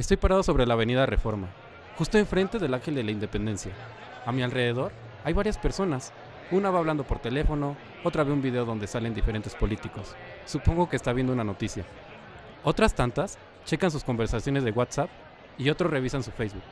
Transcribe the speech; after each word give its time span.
Estoy 0.00 0.16
parado 0.16 0.42
sobre 0.42 0.64
la 0.64 0.72
avenida 0.72 1.04
Reforma, 1.04 1.48
justo 1.98 2.16
enfrente 2.16 2.58
del 2.58 2.72
Ángel 2.72 2.94
de 2.94 3.02
la 3.02 3.10
Independencia. 3.10 3.70
A 4.24 4.32
mi 4.32 4.42
alrededor 4.42 4.92
hay 5.24 5.34
varias 5.34 5.58
personas. 5.58 6.14
Una 6.50 6.70
va 6.70 6.78
hablando 6.78 7.04
por 7.04 7.18
teléfono, 7.18 7.76
otra 8.02 8.24
ve 8.24 8.32
un 8.32 8.40
video 8.40 8.64
donde 8.64 8.86
salen 8.86 9.12
diferentes 9.12 9.54
políticos. 9.54 10.16
Supongo 10.46 10.88
que 10.88 10.96
está 10.96 11.12
viendo 11.12 11.34
una 11.34 11.44
noticia. 11.44 11.84
Otras 12.64 12.94
tantas 12.94 13.36
checan 13.66 13.90
sus 13.90 14.02
conversaciones 14.02 14.64
de 14.64 14.70
WhatsApp 14.70 15.10
y 15.58 15.68
otros 15.68 15.90
revisan 15.90 16.22
su 16.22 16.30
Facebook. 16.30 16.62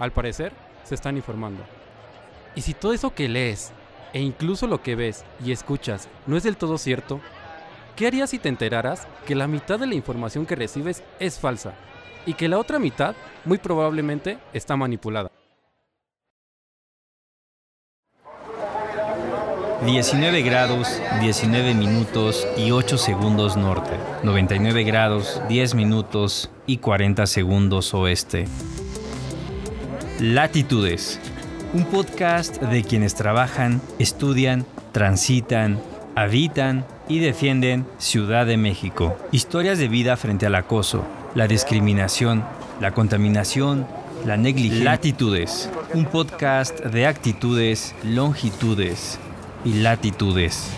Al 0.00 0.10
parecer, 0.10 0.52
se 0.82 0.96
están 0.96 1.16
informando. 1.16 1.62
Y 2.56 2.62
si 2.62 2.74
todo 2.74 2.92
eso 2.92 3.14
que 3.14 3.28
lees, 3.28 3.70
e 4.12 4.20
incluso 4.20 4.66
lo 4.66 4.82
que 4.82 4.96
ves 4.96 5.24
y 5.44 5.52
escuchas, 5.52 6.08
no 6.26 6.36
es 6.36 6.42
del 6.42 6.56
todo 6.56 6.76
cierto, 6.78 7.20
¿qué 7.94 8.08
harías 8.08 8.30
si 8.30 8.40
te 8.40 8.48
enteraras 8.48 9.06
que 9.24 9.36
la 9.36 9.46
mitad 9.46 9.78
de 9.78 9.86
la 9.86 9.94
información 9.94 10.46
que 10.46 10.56
recibes 10.56 11.04
es 11.20 11.38
falsa 11.38 11.74
y 12.26 12.34
que 12.34 12.48
la 12.48 12.58
otra 12.58 12.78
mitad 12.78 13.14
muy 13.44 13.58
probablemente 13.58 14.38
está 14.52 14.76
manipulada? 14.76 15.30
19 19.84 20.42
grados, 20.42 21.02
19 21.20 21.74
minutos 21.74 22.46
y 22.56 22.70
8 22.70 22.98
segundos 22.98 23.56
norte. 23.56 23.90
99 24.22 24.84
grados, 24.84 25.42
10 25.48 25.74
minutos 25.74 26.50
y 26.66 26.76
40 26.76 27.26
segundos 27.26 27.92
oeste. 27.92 28.44
Latitudes. 30.20 31.18
Un 31.74 31.84
podcast 31.86 32.62
de 32.62 32.84
quienes 32.84 33.16
trabajan, 33.16 33.80
estudian, 33.98 34.66
transitan, 34.92 35.80
habitan 36.14 36.84
y 37.08 37.18
defienden 37.18 37.86
Ciudad 37.98 38.46
de 38.46 38.56
México. 38.56 39.16
Historias 39.30 39.78
de 39.78 39.88
vida 39.88 40.16
frente 40.16 40.46
al 40.46 40.54
acoso, 40.54 41.04
la 41.34 41.46
discriminación, 41.48 42.44
la 42.80 42.92
contaminación, 42.92 43.86
la 44.26 44.36
negligencia. 44.36 44.84
Latitudes. 44.84 45.70
Un 45.94 46.04
podcast 46.06 46.80
de 46.80 47.06
actitudes, 47.06 47.94
longitudes 48.04 49.18
y 49.64 49.74
latitudes. 49.74 50.70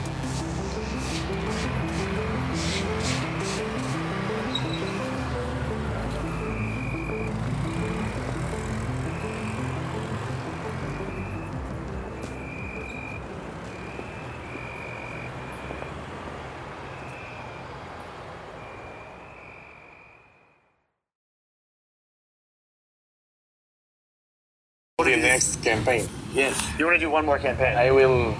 You 26.85 26.91
want 26.91 27.01
to 27.01 27.07
do 27.07 27.11
one 27.11 27.25
more 27.25 27.39
campaign? 27.39 27.79
I 27.79 27.91
will 27.91 28.35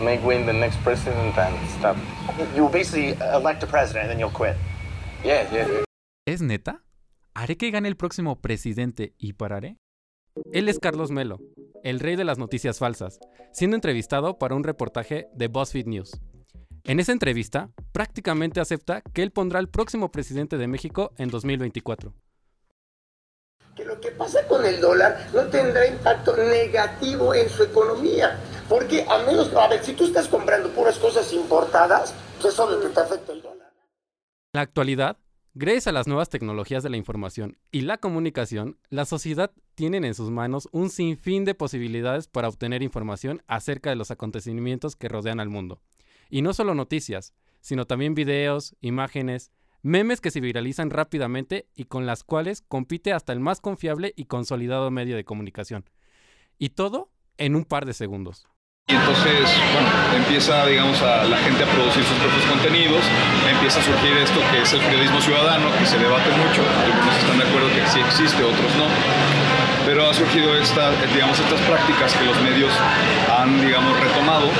make 0.00 0.24
win 0.24 0.46
the 0.46 0.52
next 0.52 0.76
president 0.84 1.36
and 1.36 1.56
stop. 1.70 1.96
you 2.54 2.62
will 2.62 2.70
basically 2.70 3.16
elect 3.34 3.64
a 3.64 3.66
president 3.66 4.02
and 4.04 4.10
then 4.10 4.20
you'll 4.20 4.30
quit. 4.30 4.54
Yes, 5.24 5.50
yes, 5.50 5.66
yes. 5.68 5.84
¿Es 6.24 6.40
neta? 6.40 6.84
¿Haré 7.34 7.56
que 7.56 7.68
gane 7.72 7.88
el 7.88 7.96
próximo 7.96 8.40
presidente 8.40 9.14
y 9.18 9.32
pararé? 9.32 9.76
Él 10.52 10.68
es 10.68 10.78
Carlos 10.78 11.10
Melo, 11.10 11.40
el 11.82 11.98
rey 11.98 12.14
de 12.14 12.22
las 12.22 12.38
noticias 12.38 12.78
falsas, 12.78 13.18
siendo 13.50 13.74
entrevistado 13.74 14.38
para 14.38 14.54
un 14.54 14.62
reportaje 14.62 15.26
de 15.34 15.48
BuzzFeed 15.48 15.86
News. 15.86 16.12
En 16.84 17.00
esa 17.00 17.10
entrevista, 17.10 17.70
prácticamente 17.90 18.60
acepta 18.60 19.00
que 19.00 19.24
él 19.24 19.32
pondrá 19.32 19.58
al 19.58 19.68
próximo 19.68 20.12
presidente 20.12 20.58
de 20.58 20.68
México 20.68 21.10
en 21.18 21.28
2024. 21.28 22.14
Que 23.80 23.86
lo 23.86 23.98
que 23.98 24.10
pasa 24.10 24.46
con 24.46 24.64
el 24.64 24.78
dólar 24.78 25.30
no 25.32 25.44
tendrá 25.44 25.86
impacto 25.86 26.36
negativo 26.36 27.34
en 27.34 27.48
su 27.48 27.62
economía. 27.62 28.38
Porque 28.68 29.06
a 29.08 29.18
menos, 29.24 29.54
a 29.54 29.68
ver, 29.68 29.82
si 29.82 29.94
tú 29.94 30.04
estás 30.04 30.28
comprando 30.28 30.68
puras 30.70 30.98
cosas 30.98 31.32
importadas, 31.32 32.14
pues 32.40 32.52
es 32.52 32.60
obvio 32.60 32.80
que 32.80 32.88
te 32.88 33.00
afecta 33.00 33.32
el 33.32 33.40
dólar. 33.40 33.72
En 34.52 34.58
la 34.58 34.60
actualidad, 34.60 35.16
gracias 35.54 35.86
a 35.86 35.92
las 35.92 36.06
nuevas 36.06 36.28
tecnologías 36.28 36.82
de 36.82 36.90
la 36.90 36.98
información 36.98 37.56
y 37.72 37.82
la 37.82 37.96
comunicación, 37.96 38.78
la 38.90 39.06
sociedad 39.06 39.50
tiene 39.74 39.96
en 39.96 40.14
sus 40.14 40.30
manos 40.30 40.68
un 40.72 40.90
sinfín 40.90 41.46
de 41.46 41.54
posibilidades 41.54 42.28
para 42.28 42.48
obtener 42.48 42.82
información 42.82 43.42
acerca 43.46 43.88
de 43.88 43.96
los 43.96 44.10
acontecimientos 44.10 44.94
que 44.94 45.08
rodean 45.08 45.40
al 45.40 45.48
mundo. 45.48 45.80
Y 46.28 46.42
no 46.42 46.52
solo 46.52 46.74
noticias, 46.74 47.32
sino 47.62 47.86
también 47.86 48.14
videos, 48.14 48.76
imágenes, 48.82 49.52
memes 49.82 50.20
que 50.20 50.30
se 50.30 50.40
viralizan 50.40 50.90
rápidamente 50.90 51.66
y 51.74 51.84
con 51.84 52.06
las 52.06 52.24
cuales 52.24 52.62
compite 52.62 53.12
hasta 53.12 53.32
el 53.32 53.40
más 53.40 53.60
confiable 53.60 54.12
y 54.16 54.26
consolidado 54.26 54.90
medio 54.90 55.16
de 55.16 55.24
comunicación. 55.24 55.84
Y 56.58 56.70
todo 56.70 57.10
en 57.38 57.56
un 57.56 57.64
par 57.64 57.86
de 57.86 57.94
segundos. 57.94 58.46
Y 58.88 58.94
entonces, 58.94 59.48
bueno, 59.72 59.88
empieza, 60.16 60.66
digamos, 60.66 61.00
a 61.00 61.24
la 61.24 61.38
gente 61.38 61.62
a 61.62 61.66
producir 61.66 62.02
sus 62.02 62.18
propios 62.18 62.44
contenidos, 62.46 63.04
empieza 63.48 63.78
a 63.78 63.82
surgir 63.84 64.16
esto 64.18 64.40
que 64.50 64.62
es 64.62 64.72
el 64.72 64.80
periodismo 64.80 65.20
ciudadano, 65.20 65.70
que 65.78 65.86
se 65.86 65.96
debate 65.96 66.28
mucho, 66.30 66.60
algunos 66.66 67.16
están 67.16 67.38
de 67.38 67.44
acuerdo 67.44 67.68
que 67.70 67.86
sí 67.86 68.00
existe, 68.00 68.42
otros 68.42 68.74
no, 68.74 68.90
pero 69.86 70.10
ha 70.10 70.12
surgido 70.12 70.56
esta, 70.56 70.90
digamos, 71.14 71.38
estas 71.38 71.60
prácticas 71.62 72.14
que 72.16 72.24
los 72.24 72.42
medios 72.42 72.72
han, 73.30 73.60
digamos, 73.60 73.94
retomado, 74.00 74.50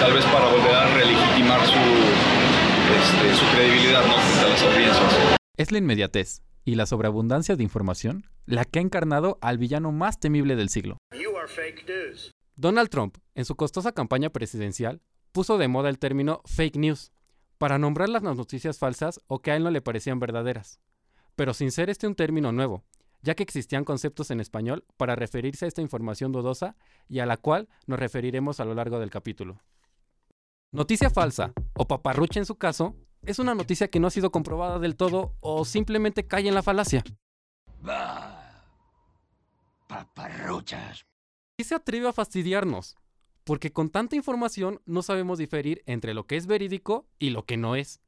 tal 0.00 0.12
vez 0.12 0.24
para 0.26 0.46
volver 0.50 0.74
a 0.74 0.86
relegitimar 0.90 1.64
su, 1.64 1.78
este, 2.88 3.34
su 3.34 3.44
credibilidad, 3.54 4.06
¿no?, 4.06 4.14
frente 4.14 4.40
a 4.40 4.48
las 4.48 4.62
audiencias. 4.62 5.36
Es 5.56 5.72
la 5.72 5.78
inmediatez 5.78 6.42
y 6.64 6.74
la 6.74 6.86
sobreabundancia 6.86 7.56
de 7.56 7.62
información 7.62 8.24
la 8.44 8.64
que 8.64 8.78
ha 8.78 8.82
encarnado 8.82 9.38
al 9.40 9.58
villano 9.58 9.92
más 9.92 10.20
temible 10.20 10.56
del 10.56 10.68
siglo. 10.68 10.98
You 11.12 11.36
are 11.36 11.48
fake 11.48 11.86
news. 11.88 12.30
Donald 12.54 12.88
Trump, 12.88 13.18
en 13.34 13.44
su 13.44 13.56
costosa 13.56 13.92
campaña 13.92 14.30
presidencial, 14.30 15.02
puso 15.32 15.58
de 15.58 15.68
moda 15.68 15.88
el 15.88 15.98
término 15.98 16.42
fake 16.46 16.76
news 16.76 17.12
para 17.58 17.78
nombrar 17.78 18.08
las 18.08 18.22
noticias 18.22 18.78
falsas 18.78 19.20
o 19.26 19.40
que 19.40 19.50
a 19.50 19.56
él 19.56 19.64
no 19.64 19.70
le 19.70 19.82
parecían 19.82 20.20
verdaderas. 20.20 20.80
Pero 21.34 21.54
sin 21.54 21.70
ser 21.70 21.90
este 21.90 22.06
un 22.06 22.14
término 22.14 22.52
nuevo, 22.52 22.84
ya 23.22 23.34
que 23.34 23.42
existían 23.42 23.84
conceptos 23.84 24.30
en 24.30 24.40
español 24.40 24.84
para 24.96 25.16
referirse 25.16 25.64
a 25.64 25.68
esta 25.68 25.82
información 25.82 26.32
dudosa 26.32 26.76
y 27.08 27.18
a 27.18 27.26
la 27.26 27.36
cual 27.36 27.68
nos 27.86 27.98
referiremos 27.98 28.60
a 28.60 28.64
lo 28.64 28.74
largo 28.74 28.98
del 28.98 29.10
capítulo. 29.10 29.60
Noticia 30.76 31.08
falsa, 31.08 31.54
o 31.72 31.88
paparrucha 31.88 32.38
en 32.38 32.44
su 32.44 32.56
caso, 32.56 32.94
es 33.22 33.38
una 33.38 33.54
noticia 33.54 33.88
que 33.88 33.98
no 33.98 34.08
ha 34.08 34.10
sido 34.10 34.30
comprobada 34.30 34.78
del 34.78 34.94
todo 34.94 35.34
o 35.40 35.64
simplemente 35.64 36.26
cae 36.26 36.46
en 36.46 36.54
la 36.54 36.62
falacia. 36.62 37.02
Paparruchas. 39.88 41.06
¿Qué 41.56 41.64
se 41.64 41.74
atreve 41.74 42.08
a 42.08 42.12
fastidiarnos? 42.12 42.94
Porque 43.42 43.72
con 43.72 43.88
tanta 43.88 44.16
información 44.16 44.82
no 44.84 45.00
sabemos 45.00 45.38
diferir 45.38 45.82
entre 45.86 46.12
lo 46.12 46.26
que 46.26 46.36
es 46.36 46.46
verídico 46.46 47.08
y 47.18 47.30
lo 47.30 47.46
que 47.46 47.56
no 47.56 47.74
es. 47.74 48.02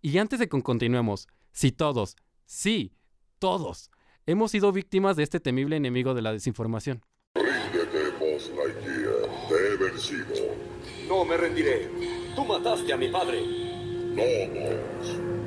Y 0.00 0.18
antes 0.18 0.38
de 0.38 0.48
que 0.48 0.62
continuemos, 0.62 1.26
si 1.50 1.72
todos, 1.72 2.14
sí, 2.44 2.94
todos, 3.40 3.90
hemos 4.26 4.52
sido 4.52 4.70
víctimas 4.70 5.16
de 5.16 5.24
este 5.24 5.40
temible 5.40 5.74
enemigo 5.74 6.14
de 6.14 6.22
la 6.22 6.30
desinformación. 6.30 7.04
He 9.50 9.76
vencido. 9.76 10.73
No 11.08 11.24
me 11.24 11.36
rendiré. 11.36 11.90
Tú 12.34 12.44
mataste 12.44 12.92
a 12.92 12.96
mi 12.96 13.08
padre. 13.08 13.40
No. 14.14 14.22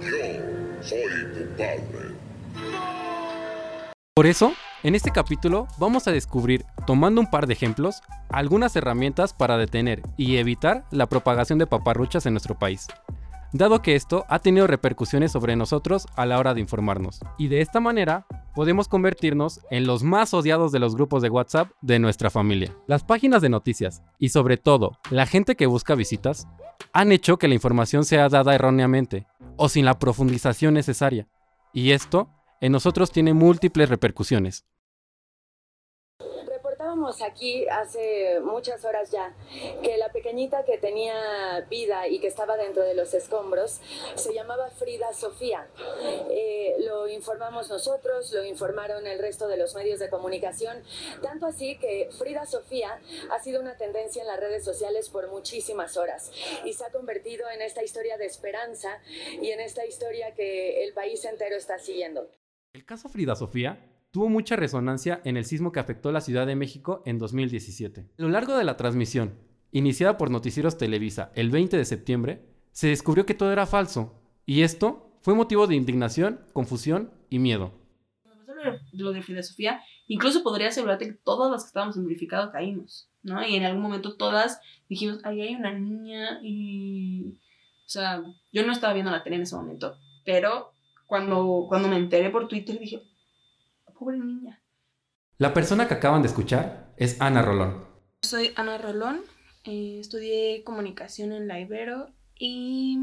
Yo 0.01 0.81
soy 0.81 1.33
tu 1.33 1.57
padre. 1.57 2.15
Por 4.13 4.25
eso, 4.25 4.53
en 4.83 4.95
este 4.95 5.11
capítulo 5.11 5.67
vamos 5.77 6.07
a 6.07 6.11
descubrir, 6.11 6.65
tomando 6.85 7.21
un 7.21 7.29
par 7.29 7.47
de 7.47 7.53
ejemplos, 7.53 8.01
algunas 8.29 8.75
herramientas 8.75 9.33
para 9.33 9.57
detener 9.57 10.01
y 10.17 10.37
evitar 10.37 10.85
la 10.91 11.07
propagación 11.07 11.59
de 11.59 11.67
paparruchas 11.67 12.25
en 12.25 12.33
nuestro 12.33 12.57
país. 12.57 12.87
Dado 13.53 13.81
que 13.81 13.95
esto 13.95 14.25
ha 14.27 14.39
tenido 14.39 14.67
repercusiones 14.67 15.31
sobre 15.31 15.55
nosotros 15.55 16.05
a 16.15 16.25
la 16.25 16.37
hora 16.37 16.53
de 16.53 16.59
informarnos. 16.59 17.21
Y 17.37 17.47
de 17.47 17.61
esta 17.61 17.79
manera 17.79 18.25
podemos 18.53 18.89
convertirnos 18.89 19.61
en 19.71 19.87
los 19.87 20.03
más 20.03 20.33
odiados 20.33 20.73
de 20.73 20.79
los 20.79 20.95
grupos 20.95 21.21
de 21.21 21.29
WhatsApp 21.29 21.71
de 21.81 21.97
nuestra 21.99 22.29
familia. 22.29 22.75
Las 22.87 23.05
páginas 23.05 23.41
de 23.41 23.49
noticias 23.49 24.03
y 24.19 24.29
sobre 24.29 24.57
todo 24.57 24.97
la 25.11 25.25
gente 25.25 25.55
que 25.55 25.65
busca 25.65 25.95
visitas 25.95 26.47
han 26.91 27.11
hecho 27.13 27.37
que 27.37 27.47
la 27.47 27.53
información 27.53 28.03
sea 28.03 28.27
dada 28.27 28.53
erróneamente 28.53 29.27
o 29.55 29.69
sin 29.69 29.85
la 29.85 29.97
profundización 29.97 30.73
necesaria. 30.73 31.27
Y 31.73 31.91
esto 31.91 32.29
en 32.59 32.73
nosotros 32.73 33.11
tiene 33.11 33.33
múltiples 33.33 33.87
repercusiones. 33.87 34.65
Reportábamos 36.97 37.21
aquí 37.21 37.67
hace 37.67 38.39
muchas 38.39 38.83
horas 38.83 39.11
ya 39.11 39.31
que 39.83 39.97
la 39.97 40.11
pequeñita 40.11 40.65
que 40.65 40.79
tenía 40.79 41.61
vida 41.69 42.07
y 42.07 42.19
que 42.19 42.25
estaba 42.25 42.57
dentro 42.57 42.81
de 42.81 42.95
los 42.95 43.13
escombros 43.13 43.79
se 44.15 44.33
llamaba 44.33 44.71
Frida 44.71 45.13
Sofía. 45.13 45.67
Eh, 46.31 46.75
lo 46.79 47.07
informamos 47.07 47.69
nosotros, 47.69 48.33
lo 48.33 48.43
informaron 48.43 49.05
el 49.05 49.19
resto 49.19 49.47
de 49.47 49.57
los 49.57 49.75
medios 49.75 49.99
de 49.99 50.09
comunicación, 50.09 50.81
tanto 51.21 51.45
así 51.45 51.77
que 51.77 52.09
Frida 52.17 52.47
Sofía 52.47 52.99
ha 53.29 53.39
sido 53.43 53.61
una 53.61 53.77
tendencia 53.77 54.23
en 54.23 54.27
las 54.27 54.39
redes 54.39 54.65
sociales 54.65 55.09
por 55.09 55.29
muchísimas 55.29 55.97
horas 55.97 56.31
y 56.65 56.73
se 56.73 56.83
ha 56.83 56.91
convertido 56.91 57.47
en 57.51 57.61
esta 57.61 57.83
historia 57.83 58.17
de 58.17 58.25
esperanza 58.25 58.99
y 59.39 59.51
en 59.51 59.59
esta 59.59 59.85
historia 59.85 60.33
que 60.33 60.83
el 60.83 60.93
país 60.93 61.23
entero 61.25 61.57
está 61.57 61.77
siguiendo. 61.77 62.27
El 62.73 62.85
caso 62.85 63.07
Frida 63.07 63.35
Sofía 63.35 63.96
tuvo 64.17 64.29
mucha 64.29 64.55
resonancia 64.55 65.21
en 65.25 65.37
el 65.37 65.45
sismo 65.45 65.71
que 65.71 65.79
afectó 65.79 66.11
la 66.11 66.21
Ciudad 66.21 66.47
de 66.47 66.55
México 66.55 67.03
en 67.05 67.19
2017. 67.19 68.01
A 68.17 68.21
lo 68.23 68.29
largo 68.29 68.57
de 68.57 68.63
la 68.63 68.75
transmisión, 68.75 69.37
iniciada 69.71 70.17
por 70.17 70.31
Noticieros 70.31 70.75
Televisa 70.75 71.31
el 71.35 71.51
20 71.51 71.77
de 71.77 71.85
septiembre, 71.85 72.41
se 72.71 72.87
descubrió 72.87 73.27
que 73.27 73.35
todo 73.35 73.51
era 73.51 73.67
falso, 73.67 74.19
y 74.43 74.63
esto 74.63 75.11
fue 75.21 75.35
motivo 75.35 75.67
de 75.67 75.75
indignación, 75.75 76.39
confusión 76.51 77.11
y 77.29 77.37
miedo. 77.37 77.73
Lo 78.91 79.11
de 79.11 79.21
Frida 79.21 79.43
Sofía, 79.43 79.83
incluso 80.07 80.41
podría 80.41 80.69
asegurarte 80.69 81.05
que 81.05 81.13
todas 81.13 81.51
las 81.51 81.65
que 81.65 81.67
estábamos 81.67 81.95
en 81.95 82.05
verificado 82.05 82.51
caímos, 82.51 83.11
¿no? 83.21 83.45
Y 83.45 83.55
en 83.55 83.65
algún 83.65 83.83
momento 83.83 84.17
todas 84.17 84.59
dijimos, 84.89 85.23
ahí 85.25 85.41
hay 85.41 85.53
una 85.53 85.77
niña 85.77 86.39
y... 86.41 87.35
O 87.85 87.89
sea, 87.89 88.23
yo 88.51 88.65
no 88.65 88.71
estaba 88.71 88.93
viendo 88.93 89.11
la 89.11 89.23
tele 89.23 89.35
en 89.35 89.43
ese 89.43 89.55
momento, 89.55 89.95
pero 90.25 90.71
cuando, 91.05 91.67
cuando 91.69 91.87
me 91.87 91.97
enteré 91.97 92.31
por 92.31 92.47
Twitter 92.47 92.79
dije, 92.79 93.03
pobre 93.97 94.17
niña. 94.17 94.61
La 95.37 95.53
persona 95.53 95.87
que 95.87 95.93
acaban 95.93 96.21
de 96.21 96.27
escuchar 96.27 96.93
es 96.97 97.19
Ana 97.21 97.41
Rolón. 97.41 97.85
Soy 98.23 98.51
Ana 98.55 98.77
Rolón, 98.77 99.21
eh, 99.65 99.97
estudié 99.99 100.63
comunicación 100.63 101.31
en 101.31 101.47
la 101.47 101.59
Ibero 101.59 102.07
y 102.39 102.97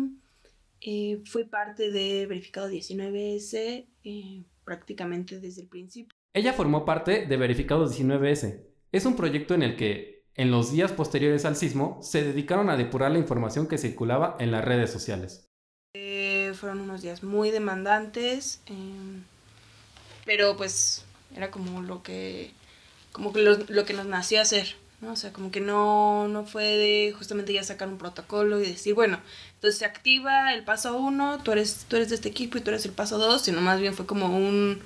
eh, 0.81 1.23
fui 1.27 1.45
parte 1.45 1.91
de 1.91 2.27
Verificado 2.27 2.69
19S 2.69 3.87
eh, 4.05 4.45
prácticamente 4.65 5.41
desde 5.41 5.63
el 5.63 5.69
principio. 5.69 6.17
Ella 6.33 6.53
formó 6.53 6.85
parte 6.85 7.27
de 7.27 7.37
Verificado 7.37 7.87
19S. 7.87 8.65
Es 8.91 9.07
un 9.07 9.15
proyecto 9.15 9.55
en 9.55 9.63
el 9.63 9.77
que, 9.77 10.25
en 10.35 10.51
los 10.51 10.73
días 10.73 10.93
posteriores 10.93 11.45
al 11.45 11.55
sismo, 11.55 11.99
se 12.03 12.25
dedicaron 12.25 12.71
a 12.71 12.77
depurar 12.77 13.13
la 13.13 13.19
información 13.19 13.69
que 13.69 13.79
circulaba 13.79 14.37
en 14.41 14.51
las 14.51 14.65
redes 14.65 14.91
sociales. 14.91 15.49
fueron 16.55 16.81
unos 16.81 17.03
días 17.03 17.25
muy 17.25 17.51
demandantes, 17.51 18.63
em, 18.67 19.25
pero 20.25 20.57
pues 20.57 21.05
era 21.35 21.51
como 21.51 21.83
lo 21.83 22.03
que, 22.03 22.53
como 23.13 23.33
que 23.33 23.43
lo, 23.43 23.57
lo 23.69 23.85
que 23.85 23.95
nos 23.95 24.07
nació 24.07 24.41
hacer. 24.41 24.77
¿no? 25.01 25.13
O 25.13 25.17
sea, 25.17 25.33
como 25.33 25.51
que 25.51 25.61
no, 25.61 26.29
no 26.29 26.45
fue 26.45 26.65
de 26.65 27.15
justamente 27.17 27.53
ya 27.53 27.63
sacar 27.63 27.89
un 27.89 27.99
protocolo 27.99 28.61
y 28.61 28.67
decir, 28.67 28.95
bueno, 28.95 29.19
entonces 29.55 29.79
se 29.79 29.85
activa 29.85 30.53
el 30.55 30.65
paso 30.65 30.97
uno, 30.97 31.41
tú 31.43 31.53
eres, 31.53 31.87
tú 31.89 31.97
eres 31.97 32.09
de 32.09 32.17
este 32.17 32.29
equipo 32.29 32.59
y 32.59 32.61
tú 32.61 32.71
eres 32.71 32.85
el 32.85 32.93
paso 32.93 33.19
dos, 33.19 33.43
sino 33.43 33.61
más 33.61 33.81
bien 33.81 33.95
fue 33.95 34.07
como 34.07 34.27
un, 34.27 34.81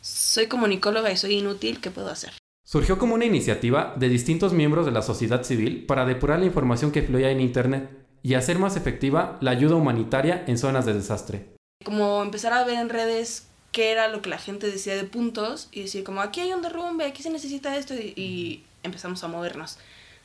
soy 0.00 0.46
comunicóloga 0.46 1.10
y 1.10 1.16
soy 1.16 1.38
inútil, 1.38 1.80
¿qué 1.80 1.90
puedo 1.90 2.10
hacer? 2.10 2.32
Surgió 2.64 2.98
como 2.98 3.14
una 3.14 3.24
iniciativa 3.24 3.94
de 3.96 4.08
distintos 4.08 4.52
miembros 4.52 4.86
de 4.86 4.92
la 4.92 5.02
sociedad 5.02 5.44
civil 5.44 5.86
para 5.86 6.04
depurar 6.04 6.40
la 6.40 6.46
información 6.46 6.90
que 6.90 7.02
fluía 7.02 7.30
en 7.30 7.40
Internet 7.40 7.90
y 8.22 8.34
hacer 8.34 8.58
más 8.58 8.76
efectiva 8.76 9.38
la 9.40 9.52
ayuda 9.52 9.76
humanitaria 9.76 10.44
en 10.48 10.58
zonas 10.58 10.84
de 10.84 10.94
desastre. 10.94 11.54
Como 11.84 12.22
empezar 12.22 12.52
a 12.52 12.64
ver 12.64 12.78
en 12.78 12.88
redes 12.88 13.46
qué 13.76 13.90
era 13.90 14.08
lo 14.08 14.22
que 14.22 14.30
la 14.30 14.38
gente 14.38 14.70
decía 14.70 14.96
de 14.96 15.04
puntos 15.04 15.68
y 15.70 15.82
decir 15.82 16.02
como 16.02 16.22
aquí 16.22 16.40
hay 16.40 16.50
un 16.54 16.62
derrumbe, 16.62 17.04
aquí 17.04 17.22
se 17.22 17.28
necesita 17.28 17.76
esto 17.76 17.92
y, 17.92 18.14
y 18.16 18.64
empezamos 18.82 19.22
a 19.22 19.28
movernos. 19.28 19.76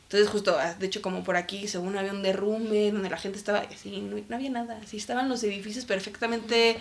Entonces 0.03 0.29
justo, 0.29 0.55
ah, 0.57 0.73
de 0.75 0.85
hecho 0.85 1.01
como 1.01 1.25
por 1.25 1.35
aquí, 1.35 1.67
según 1.67 1.97
había 1.97 2.13
un 2.13 2.23
derrumbe 2.23 2.89
donde 2.93 3.09
la 3.09 3.17
gente 3.17 3.37
estaba 3.37 3.59
así, 3.59 3.99
no, 3.99 4.15
no 4.29 4.35
había 4.37 4.49
nada, 4.49 4.79
así 4.81 4.95
estaban 4.95 5.27
los 5.27 5.43
edificios 5.43 5.83
perfectamente 5.83 6.77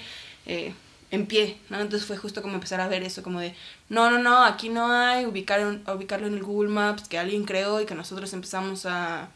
eh, 0.46 0.72
en 1.11 1.26
pie, 1.26 1.56
¿no? 1.70 1.81
Entonces 1.81 2.06
fue 2.06 2.17
justo 2.17 2.40
como 2.40 2.55
empezar 2.55 2.81
a 2.81 2.87
ver 2.87 3.02
eso, 3.02 3.25
como 3.25 3.40
de, 3.40 3.52
no, 3.88 4.08
no, 4.08 4.19
no, 4.19 4.44
aquí 4.44 4.69
no 4.69 4.93
hay, 4.93 5.26
ubicar, 5.26 5.81
ubicarlo 5.93 6.28
en 6.28 6.34
el 6.34 6.44
Google 6.44 6.70
Maps 6.70 7.08
que 7.08 7.19
alguien 7.19 7.46
creó 7.46 7.81
y 7.81 7.87
que 7.87 7.96
nosotros 7.96 8.32
empezamos 8.32 8.87
a, 8.87 9.31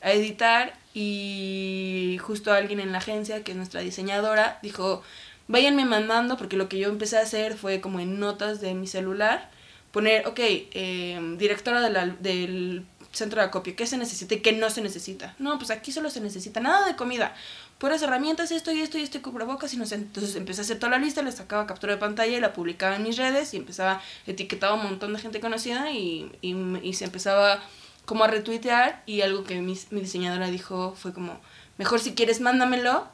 a 0.00 0.12
editar 0.12 0.78
y 0.94 2.18
justo 2.20 2.52
alguien 2.52 2.78
en 2.78 2.92
la 2.92 2.98
agencia, 2.98 3.42
que 3.42 3.50
es 3.50 3.56
nuestra 3.56 3.80
diseñadora, 3.80 4.60
dijo, 4.62 5.02
váyanme 5.48 5.84
mandando, 5.84 6.36
porque 6.36 6.56
lo 6.56 6.68
que 6.68 6.78
yo 6.78 6.88
empecé 6.88 7.18
a 7.18 7.22
hacer 7.22 7.56
fue 7.56 7.80
como 7.80 8.00
en 8.00 8.20
notas 8.20 8.60
de 8.60 8.74
mi 8.74 8.86
celular, 8.86 9.50
poner, 9.90 10.26
ok, 10.26 10.38
eh, 10.38 11.34
directora 11.38 11.80
de 11.80 11.90
la, 11.90 12.06
del 12.06 12.84
centro 13.12 13.40
de 13.40 13.46
acopio, 13.46 13.74
¿qué 13.74 13.86
se 13.86 13.96
necesita 13.96 14.34
y 14.34 14.40
qué 14.40 14.52
no 14.52 14.70
se 14.70 14.82
necesita? 14.82 15.34
No, 15.38 15.58
pues 15.58 15.70
aquí 15.70 15.90
solo 15.92 16.10
se 16.10 16.20
necesita 16.20 16.60
nada 16.60 16.86
de 16.86 16.94
comida, 16.94 17.34
puras 17.78 18.02
herramientas, 18.02 18.50
esto 18.50 18.70
y 18.72 18.82
esto 18.82 18.98
y 18.98 19.02
esto 19.02 19.18
y 19.18 19.20
cubrebocas, 19.22 19.72
y 19.72 19.78
no. 19.78 19.84
Entonces 19.90 20.36
empecé 20.36 20.60
a 20.60 20.64
hacer 20.64 20.78
toda 20.78 20.90
la 20.90 20.98
lista, 20.98 21.22
le 21.22 21.32
sacaba 21.32 21.66
captura 21.66 21.94
de 21.94 21.98
pantalla 21.98 22.36
y 22.36 22.40
la 22.40 22.52
publicaba 22.52 22.96
en 22.96 23.02
mis 23.02 23.16
redes 23.16 23.54
y 23.54 23.56
empezaba, 23.56 24.02
etiquetaba 24.26 24.74
a 24.74 24.76
un 24.76 24.84
montón 24.84 25.12
de 25.14 25.18
gente 25.18 25.40
conocida 25.40 25.90
y, 25.90 26.30
y, 26.42 26.54
y 26.82 26.92
se 26.92 27.06
empezaba 27.06 27.62
como 28.04 28.24
a 28.24 28.28
retuitear 28.28 29.02
y 29.06 29.22
algo 29.22 29.44
que 29.44 29.60
mi, 29.60 29.78
mi 29.90 30.00
diseñadora 30.00 30.50
dijo 30.50 30.94
fue 30.96 31.12
como, 31.12 31.40
mejor 31.76 32.00
si 32.00 32.14
quieres 32.14 32.40
mándamelo 32.40 33.06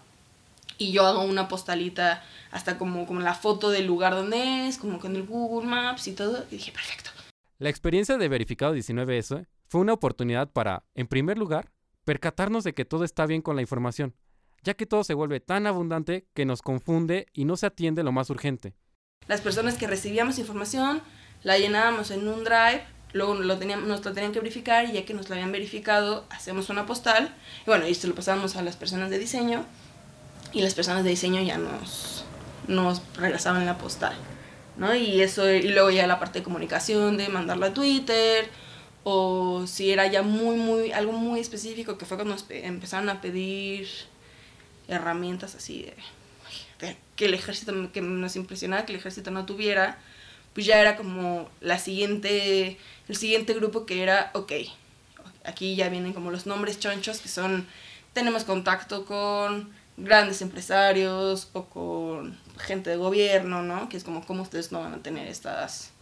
y 0.78 0.92
yo 0.92 1.06
hago 1.06 1.22
una 1.22 1.48
postalita 1.48 2.22
hasta 2.50 2.78
como, 2.78 3.06
como 3.06 3.20
la 3.20 3.34
foto 3.34 3.70
del 3.70 3.86
lugar 3.86 4.14
donde 4.14 4.68
es, 4.68 4.78
como 4.78 4.98
con 4.98 5.16
el 5.16 5.24
Google 5.24 5.68
Maps 5.68 6.06
y 6.08 6.12
todo. 6.12 6.44
Y 6.50 6.56
dije, 6.56 6.72
perfecto. 6.72 7.10
La 7.58 7.68
experiencia 7.68 8.18
de 8.18 8.28
Verificado 8.28 8.74
19S 8.74 9.46
fue 9.66 9.80
una 9.80 9.92
oportunidad 9.92 10.50
para, 10.50 10.84
en 10.94 11.06
primer 11.06 11.38
lugar, 11.38 11.70
percatarnos 12.04 12.64
de 12.64 12.74
que 12.74 12.84
todo 12.84 13.04
está 13.04 13.26
bien 13.26 13.42
con 13.42 13.56
la 13.56 13.62
información, 13.62 14.14
ya 14.62 14.74
que 14.74 14.86
todo 14.86 15.04
se 15.04 15.14
vuelve 15.14 15.40
tan 15.40 15.66
abundante 15.66 16.26
que 16.34 16.44
nos 16.44 16.62
confunde 16.62 17.26
y 17.32 17.44
no 17.44 17.56
se 17.56 17.66
atiende 17.66 18.02
lo 18.02 18.12
más 18.12 18.30
urgente. 18.30 18.74
Las 19.26 19.40
personas 19.40 19.76
que 19.76 19.86
recibíamos 19.86 20.38
información 20.38 21.00
la 21.42 21.58
llenábamos 21.58 22.10
en 22.10 22.28
un 22.28 22.44
drive, 22.44 22.84
luego 23.12 23.34
lo 23.34 23.58
teníamos, 23.58 23.86
nos 23.86 24.04
lo 24.04 24.12
tenían 24.12 24.32
que 24.32 24.40
verificar 24.40 24.84
y 24.84 24.92
ya 24.92 25.04
que 25.04 25.14
nos 25.14 25.28
lo 25.28 25.34
habían 25.34 25.52
verificado, 25.52 26.26
hacemos 26.30 26.68
una 26.70 26.86
postal 26.86 27.34
y 27.62 27.66
bueno, 27.66 27.86
y 27.86 27.94
se 27.94 28.06
lo 28.06 28.14
pasábamos 28.14 28.56
a 28.56 28.62
las 28.62 28.76
personas 28.76 29.10
de 29.10 29.18
diseño 29.18 29.64
y 30.54 30.62
las 30.62 30.74
personas 30.74 31.04
de 31.04 31.10
diseño 31.10 31.42
ya 31.42 31.58
nos, 31.58 32.24
nos 32.68 33.02
regresaban 33.16 33.66
la 33.66 33.76
postal, 33.76 34.14
¿no? 34.76 34.94
Y 34.94 35.20
eso, 35.20 35.50
y 35.50 35.68
luego 35.68 35.90
ya 35.90 36.06
la 36.06 36.20
parte 36.20 36.38
de 36.38 36.44
comunicación, 36.44 37.16
de 37.16 37.28
mandarlo 37.28 37.66
a 37.66 37.74
Twitter, 37.74 38.48
o 39.02 39.66
si 39.66 39.90
era 39.90 40.06
ya 40.06 40.22
muy, 40.22 40.56
muy, 40.56 40.92
algo 40.92 41.12
muy 41.12 41.40
específico, 41.40 41.98
que 41.98 42.06
fue 42.06 42.16
cuando 42.16 42.36
empezaron 42.48 43.08
a 43.08 43.20
pedir 43.20 43.88
herramientas 44.86 45.54
así 45.56 45.82
de, 45.82 45.94
de, 46.86 46.96
que 47.16 47.26
el 47.26 47.34
ejército, 47.34 47.92
que 47.92 48.00
nos 48.00 48.36
impresionaba 48.36 48.86
que 48.86 48.92
el 48.92 48.98
ejército 48.98 49.32
no 49.32 49.44
tuviera, 49.46 49.98
pues 50.54 50.66
ya 50.66 50.80
era 50.80 50.96
como 50.96 51.50
la 51.60 51.78
siguiente, 51.80 52.78
el 53.08 53.16
siguiente 53.16 53.54
grupo 53.54 53.86
que 53.86 54.02
era, 54.04 54.30
ok, 54.34 54.52
aquí 55.44 55.74
ya 55.74 55.88
vienen 55.88 56.12
como 56.12 56.30
los 56.30 56.46
nombres 56.46 56.78
chonchos, 56.78 57.18
que 57.18 57.28
son, 57.28 57.66
tenemos 58.12 58.44
contacto 58.44 59.04
con 59.04 59.72
grandes 59.96 60.42
empresarios 60.42 61.50
o 61.52 61.66
con 61.66 62.38
gente 62.58 62.90
de 62.90 62.96
gobierno, 62.96 63.62
¿no? 63.62 63.88
Que 63.88 63.96
es 63.96 64.04
como, 64.04 64.26
¿cómo 64.26 64.42
ustedes 64.42 64.72
no 64.72 64.80
van 64.80 64.94
a 64.94 65.02
tener 65.02 65.28
estas 65.28 65.94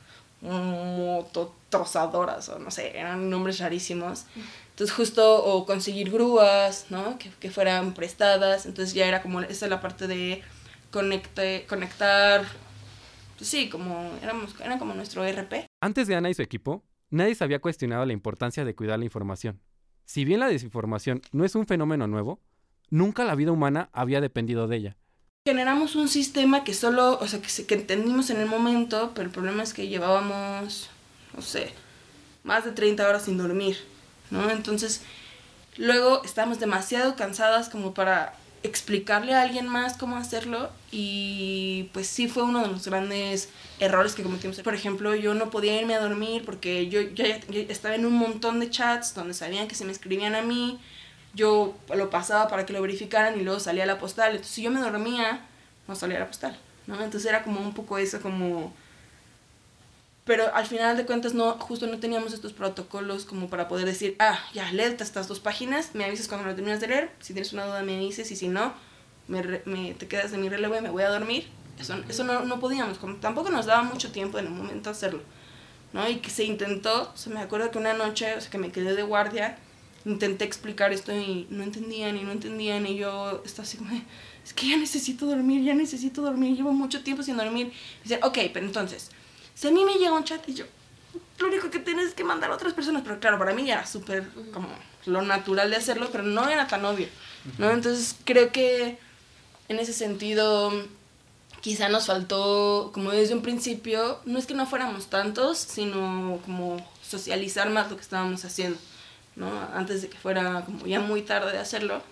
mototrozadoras 0.42 2.48
o 2.48 2.58
no 2.58 2.70
sé, 2.70 2.98
eran 2.98 3.28
nombres 3.30 3.60
rarísimos. 3.60 4.26
Entonces 4.70 4.94
justo, 4.94 5.44
o 5.44 5.66
conseguir 5.66 6.10
grúas, 6.10 6.86
¿no? 6.90 7.18
Que, 7.18 7.30
que 7.30 7.50
fueran 7.50 7.94
prestadas. 7.94 8.66
Entonces 8.66 8.94
ya 8.94 9.06
era 9.06 9.22
como, 9.22 9.40
esa 9.40 9.66
es 9.66 9.70
la 9.70 9.80
parte 9.80 10.08
de 10.08 10.42
conecte, 10.90 11.64
conectar, 11.68 12.44
pues 13.38 13.48
sí, 13.48 13.68
como, 13.68 14.10
éramos, 14.22 14.54
era 14.60 14.78
como 14.78 14.94
nuestro 14.94 15.24
RP. 15.24 15.66
Antes 15.80 16.08
de 16.08 16.16
Ana 16.16 16.30
y 16.30 16.34
su 16.34 16.42
equipo, 16.42 16.84
nadie 17.10 17.34
se 17.34 17.44
había 17.44 17.60
cuestionado 17.60 18.04
la 18.04 18.12
importancia 18.12 18.64
de 18.64 18.74
cuidar 18.74 18.98
la 18.98 19.04
información. 19.04 19.60
Si 20.04 20.24
bien 20.24 20.40
la 20.40 20.48
desinformación 20.48 21.22
no 21.30 21.44
es 21.44 21.54
un 21.54 21.66
fenómeno 21.66 22.08
nuevo, 22.08 22.40
nunca 22.92 23.24
la 23.24 23.34
vida 23.34 23.50
humana 23.50 23.88
había 23.92 24.20
dependido 24.20 24.68
de 24.68 24.76
ella. 24.76 24.96
Generamos 25.44 25.96
un 25.96 26.08
sistema 26.08 26.62
que 26.62 26.74
solo, 26.74 27.18
o 27.18 27.26
sea, 27.26 27.40
que, 27.40 27.66
que 27.66 27.74
entendimos 27.74 28.30
en 28.30 28.38
el 28.38 28.46
momento, 28.46 29.10
pero 29.14 29.26
el 29.26 29.32
problema 29.32 29.62
es 29.64 29.72
que 29.72 29.88
llevábamos, 29.88 30.90
no 31.34 31.42
sé, 31.42 31.72
más 32.44 32.64
de 32.64 32.70
30 32.72 33.08
horas 33.08 33.24
sin 33.24 33.38
dormir, 33.38 33.78
¿no? 34.30 34.48
Entonces, 34.50 35.02
luego 35.78 36.22
estábamos 36.22 36.60
demasiado 36.60 37.16
cansadas 37.16 37.70
como 37.70 37.94
para 37.94 38.34
explicarle 38.62 39.34
a 39.34 39.42
alguien 39.42 39.66
más 39.66 39.96
cómo 39.96 40.16
hacerlo 40.16 40.70
y 40.92 41.88
pues 41.92 42.06
sí 42.06 42.28
fue 42.28 42.44
uno 42.44 42.60
de 42.60 42.68
los 42.68 42.86
grandes 42.86 43.48
errores 43.80 44.14
que 44.14 44.22
cometimos. 44.22 44.60
Por 44.60 44.74
ejemplo, 44.74 45.16
yo 45.16 45.34
no 45.34 45.50
podía 45.50 45.80
irme 45.80 45.94
a 45.94 46.00
dormir 46.00 46.44
porque 46.44 46.88
yo 46.88 47.00
ya, 47.00 47.40
ya 47.40 47.60
estaba 47.68 47.94
en 47.94 48.06
un 48.06 48.12
montón 48.12 48.60
de 48.60 48.70
chats 48.70 49.14
donde 49.14 49.34
sabían 49.34 49.66
que 49.66 49.74
se 49.74 49.84
me 49.84 49.92
escribían 49.92 50.36
a 50.36 50.42
mí, 50.42 50.78
yo 51.34 51.74
lo 51.94 52.10
pasaba 52.10 52.48
para 52.48 52.66
que 52.66 52.72
lo 52.72 52.82
verificaran 52.82 53.38
y 53.38 53.42
luego 53.42 53.60
salía 53.60 53.86
la 53.86 53.98
postal. 53.98 54.32
Entonces, 54.32 54.54
si 54.54 54.62
yo 54.62 54.70
me 54.70 54.80
dormía, 54.80 55.46
no 55.88 55.94
salía 55.94 56.18
la 56.18 56.26
postal, 56.26 56.58
¿no? 56.86 56.94
Entonces 57.02 57.28
era 57.28 57.42
como 57.42 57.60
un 57.60 57.74
poco 57.74 57.98
eso, 57.98 58.20
como... 58.20 58.74
Pero 60.24 60.54
al 60.54 60.66
final 60.66 60.96
de 60.96 61.04
cuentas, 61.04 61.34
no, 61.34 61.52
justo 61.54 61.88
no 61.88 61.98
teníamos 61.98 62.32
estos 62.32 62.52
protocolos 62.52 63.24
como 63.24 63.48
para 63.48 63.66
poder 63.66 63.86
decir, 63.86 64.14
ah, 64.20 64.38
ya, 64.54 64.70
lee 64.70 64.82
estas 64.82 65.26
dos 65.26 65.40
páginas, 65.40 65.96
me 65.96 66.04
avisas 66.04 66.28
cuando 66.28 66.46
lo 66.46 66.54
terminas 66.54 66.80
de 66.80 66.86
leer, 66.86 67.10
si 67.18 67.32
tienes 67.32 67.52
una 67.52 67.66
duda 67.66 67.82
me 67.82 67.98
dices 67.98 68.30
y 68.30 68.36
si 68.36 68.46
no, 68.46 68.72
me, 69.26 69.42
te 69.94 70.06
quedas 70.06 70.30
de 70.30 70.38
mi 70.38 70.48
relevo 70.48 70.76
y 70.76 70.80
me 70.80 70.90
voy 70.90 71.02
a 71.02 71.08
dormir. 71.08 71.48
Eso, 71.76 71.96
eso 72.08 72.22
no, 72.22 72.44
no 72.44 72.60
podíamos, 72.60 73.00
tampoco 73.20 73.50
nos 73.50 73.66
daba 73.66 73.82
mucho 73.82 74.12
tiempo 74.12 74.38
en 74.38 74.46
el 74.46 74.52
momento 74.52 74.90
hacerlo, 74.90 75.22
¿no? 75.92 76.08
Y 76.08 76.16
que 76.16 76.30
se 76.30 76.44
intentó, 76.44 77.10
o 77.12 77.16
sea, 77.16 77.32
me 77.32 77.40
acuerdo 77.40 77.72
que 77.72 77.78
una 77.78 77.94
noche, 77.94 78.36
o 78.36 78.40
sea, 78.40 78.50
que 78.50 78.58
me 78.58 78.70
quedé 78.70 78.94
de 78.94 79.02
guardia, 79.02 79.58
intenté 80.04 80.44
explicar 80.44 80.92
esto 80.92 81.12
y 81.12 81.46
no 81.50 81.62
entendían 81.62 82.16
y 82.16 82.22
no 82.22 82.32
entendían 82.32 82.86
y 82.86 82.96
yo 82.96 83.42
estaba 83.44 83.66
así 83.66 83.76
como, 83.76 83.90
es 84.44 84.52
que 84.52 84.68
ya 84.68 84.76
necesito 84.76 85.26
dormir, 85.26 85.62
ya 85.62 85.74
necesito 85.74 86.22
dormir, 86.22 86.56
llevo 86.56 86.72
mucho 86.72 87.02
tiempo 87.02 87.22
sin 87.22 87.36
dormir. 87.36 87.72
Y 88.00 88.02
dicen, 88.04 88.20
ok, 88.22 88.38
pero 88.52 88.66
entonces, 88.66 89.10
si 89.54 89.68
a 89.68 89.70
mí 89.70 89.84
me 89.84 89.94
llega 89.94 90.12
un 90.12 90.24
chat 90.24 90.46
y 90.48 90.54
yo, 90.54 90.64
lo 91.38 91.48
único 91.48 91.70
que 91.70 91.78
tienes 91.78 92.08
es 92.08 92.14
que 92.14 92.24
mandar 92.24 92.50
a 92.50 92.54
otras 92.54 92.72
personas, 92.72 93.02
pero 93.02 93.20
claro, 93.20 93.38
para 93.38 93.54
mí 93.54 93.64
ya 93.64 93.74
era 93.74 93.86
súper 93.86 94.28
como 94.52 94.68
lo 95.06 95.22
natural 95.22 95.70
de 95.70 95.76
hacerlo, 95.76 96.08
pero 96.10 96.24
no 96.24 96.48
era 96.48 96.66
tan 96.66 96.84
obvio, 96.84 97.08
¿no? 97.58 97.70
Entonces 97.70 98.16
creo 98.24 98.52
que 98.52 98.98
en 99.68 99.78
ese 99.78 99.92
sentido 99.92 100.72
quizá 101.60 101.88
nos 101.88 102.06
faltó, 102.06 102.90
como 102.92 103.12
desde 103.12 103.34
un 103.34 103.42
principio, 103.42 104.18
no 104.24 104.38
es 104.38 104.46
que 104.46 104.54
no 104.54 104.66
fuéramos 104.66 105.06
tantos, 105.06 105.58
sino 105.58 106.40
como 106.44 106.84
socializar 107.02 107.70
más 107.70 107.90
lo 107.90 107.96
que 107.96 108.02
estábamos 108.02 108.44
haciendo, 108.44 108.78
¿no? 109.36 109.48
Antes 109.72 110.02
de 110.02 110.08
que 110.08 110.18
fuera 110.18 110.62
como 110.64 110.86
ya 110.86 111.00
muy 111.00 111.22
tarde 111.22 111.52
de 111.52 111.58
hacerlo. 111.58 112.02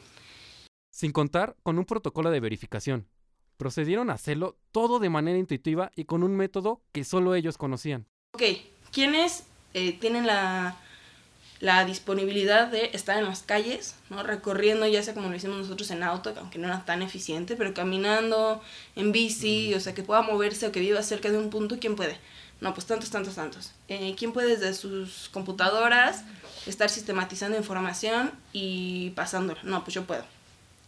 Sin 0.90 1.12
contar 1.12 1.56
con 1.62 1.78
un 1.78 1.84
protocolo 1.84 2.30
de 2.30 2.40
verificación. 2.40 3.08
Procedieron 3.56 4.10
a 4.10 4.14
hacerlo 4.14 4.58
todo 4.72 4.98
de 4.98 5.10
manera 5.10 5.38
intuitiva 5.38 5.90
y 5.94 6.04
con 6.04 6.22
un 6.22 6.34
método 6.34 6.82
que 6.92 7.04
solo 7.04 7.34
ellos 7.34 7.58
conocían. 7.58 8.06
Ok, 8.32 8.42
¿quiénes 8.90 9.44
eh, 9.74 9.92
tienen 9.92 10.26
la, 10.26 10.76
la 11.60 11.84
disponibilidad 11.84 12.68
de 12.68 12.90
estar 12.94 13.18
en 13.18 13.26
las 13.26 13.42
calles, 13.42 13.96
¿no? 14.08 14.22
recorriendo, 14.22 14.86
ya 14.86 15.02
sea 15.02 15.14
como 15.14 15.28
lo 15.28 15.36
hicimos 15.36 15.58
nosotros 15.58 15.90
en 15.90 16.02
auto, 16.02 16.32
aunque 16.38 16.58
no 16.58 16.68
era 16.68 16.84
tan 16.86 17.02
eficiente, 17.02 17.54
pero 17.54 17.74
caminando, 17.74 18.62
en 18.96 19.12
bici, 19.12 19.74
o 19.74 19.80
sea, 19.80 19.94
que 19.94 20.02
pueda 20.02 20.22
moverse 20.22 20.66
o 20.66 20.72
que 20.72 20.80
viva 20.80 21.02
cerca 21.02 21.30
de 21.30 21.38
un 21.38 21.50
punto, 21.50 21.78
¿quién 21.78 21.96
puede? 21.96 22.18
No, 22.60 22.74
pues 22.74 22.86
tantos, 22.86 23.10
tantos, 23.10 23.34
tantos. 23.34 23.72
Eh, 23.88 24.14
¿Quién 24.18 24.32
puede 24.32 24.56
desde 24.56 24.74
sus 24.74 25.28
computadoras 25.30 26.24
estar 26.66 26.90
sistematizando 26.90 27.56
información 27.56 28.32
y 28.52 29.10
pasándola? 29.10 29.60
No, 29.62 29.82
pues 29.82 29.94
yo 29.94 30.04
puedo. 30.04 30.24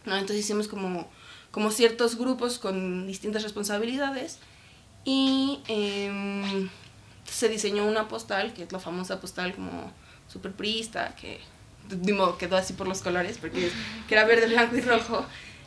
¿No? 0.05 0.15
Entonces 0.15 0.45
hicimos 0.45 0.67
como, 0.67 1.09
como 1.51 1.71
ciertos 1.71 2.17
grupos 2.17 2.59
con 2.59 3.07
distintas 3.07 3.43
responsabilidades 3.43 4.39
y 5.05 5.59
eh, 5.67 6.69
se 7.25 7.49
diseñó 7.49 7.85
una 7.85 8.07
postal, 8.07 8.53
que 8.53 8.63
es 8.63 8.71
la 8.71 8.79
famosa 8.79 9.19
postal 9.19 9.53
como 9.55 9.91
super 10.27 10.51
prista, 10.51 11.15
que 11.15 11.39
modo 12.13 12.37
quedó 12.37 12.57
así 12.57 12.73
por 12.73 12.87
los 12.87 13.01
colores, 13.01 13.37
porque 13.37 13.71
que 14.07 14.15
era 14.15 14.25
verde, 14.25 14.47
blanco 14.47 14.75
y 14.77 14.81
rojo, 14.81 15.25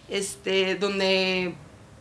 este, 0.09 0.77
donde 0.77 1.55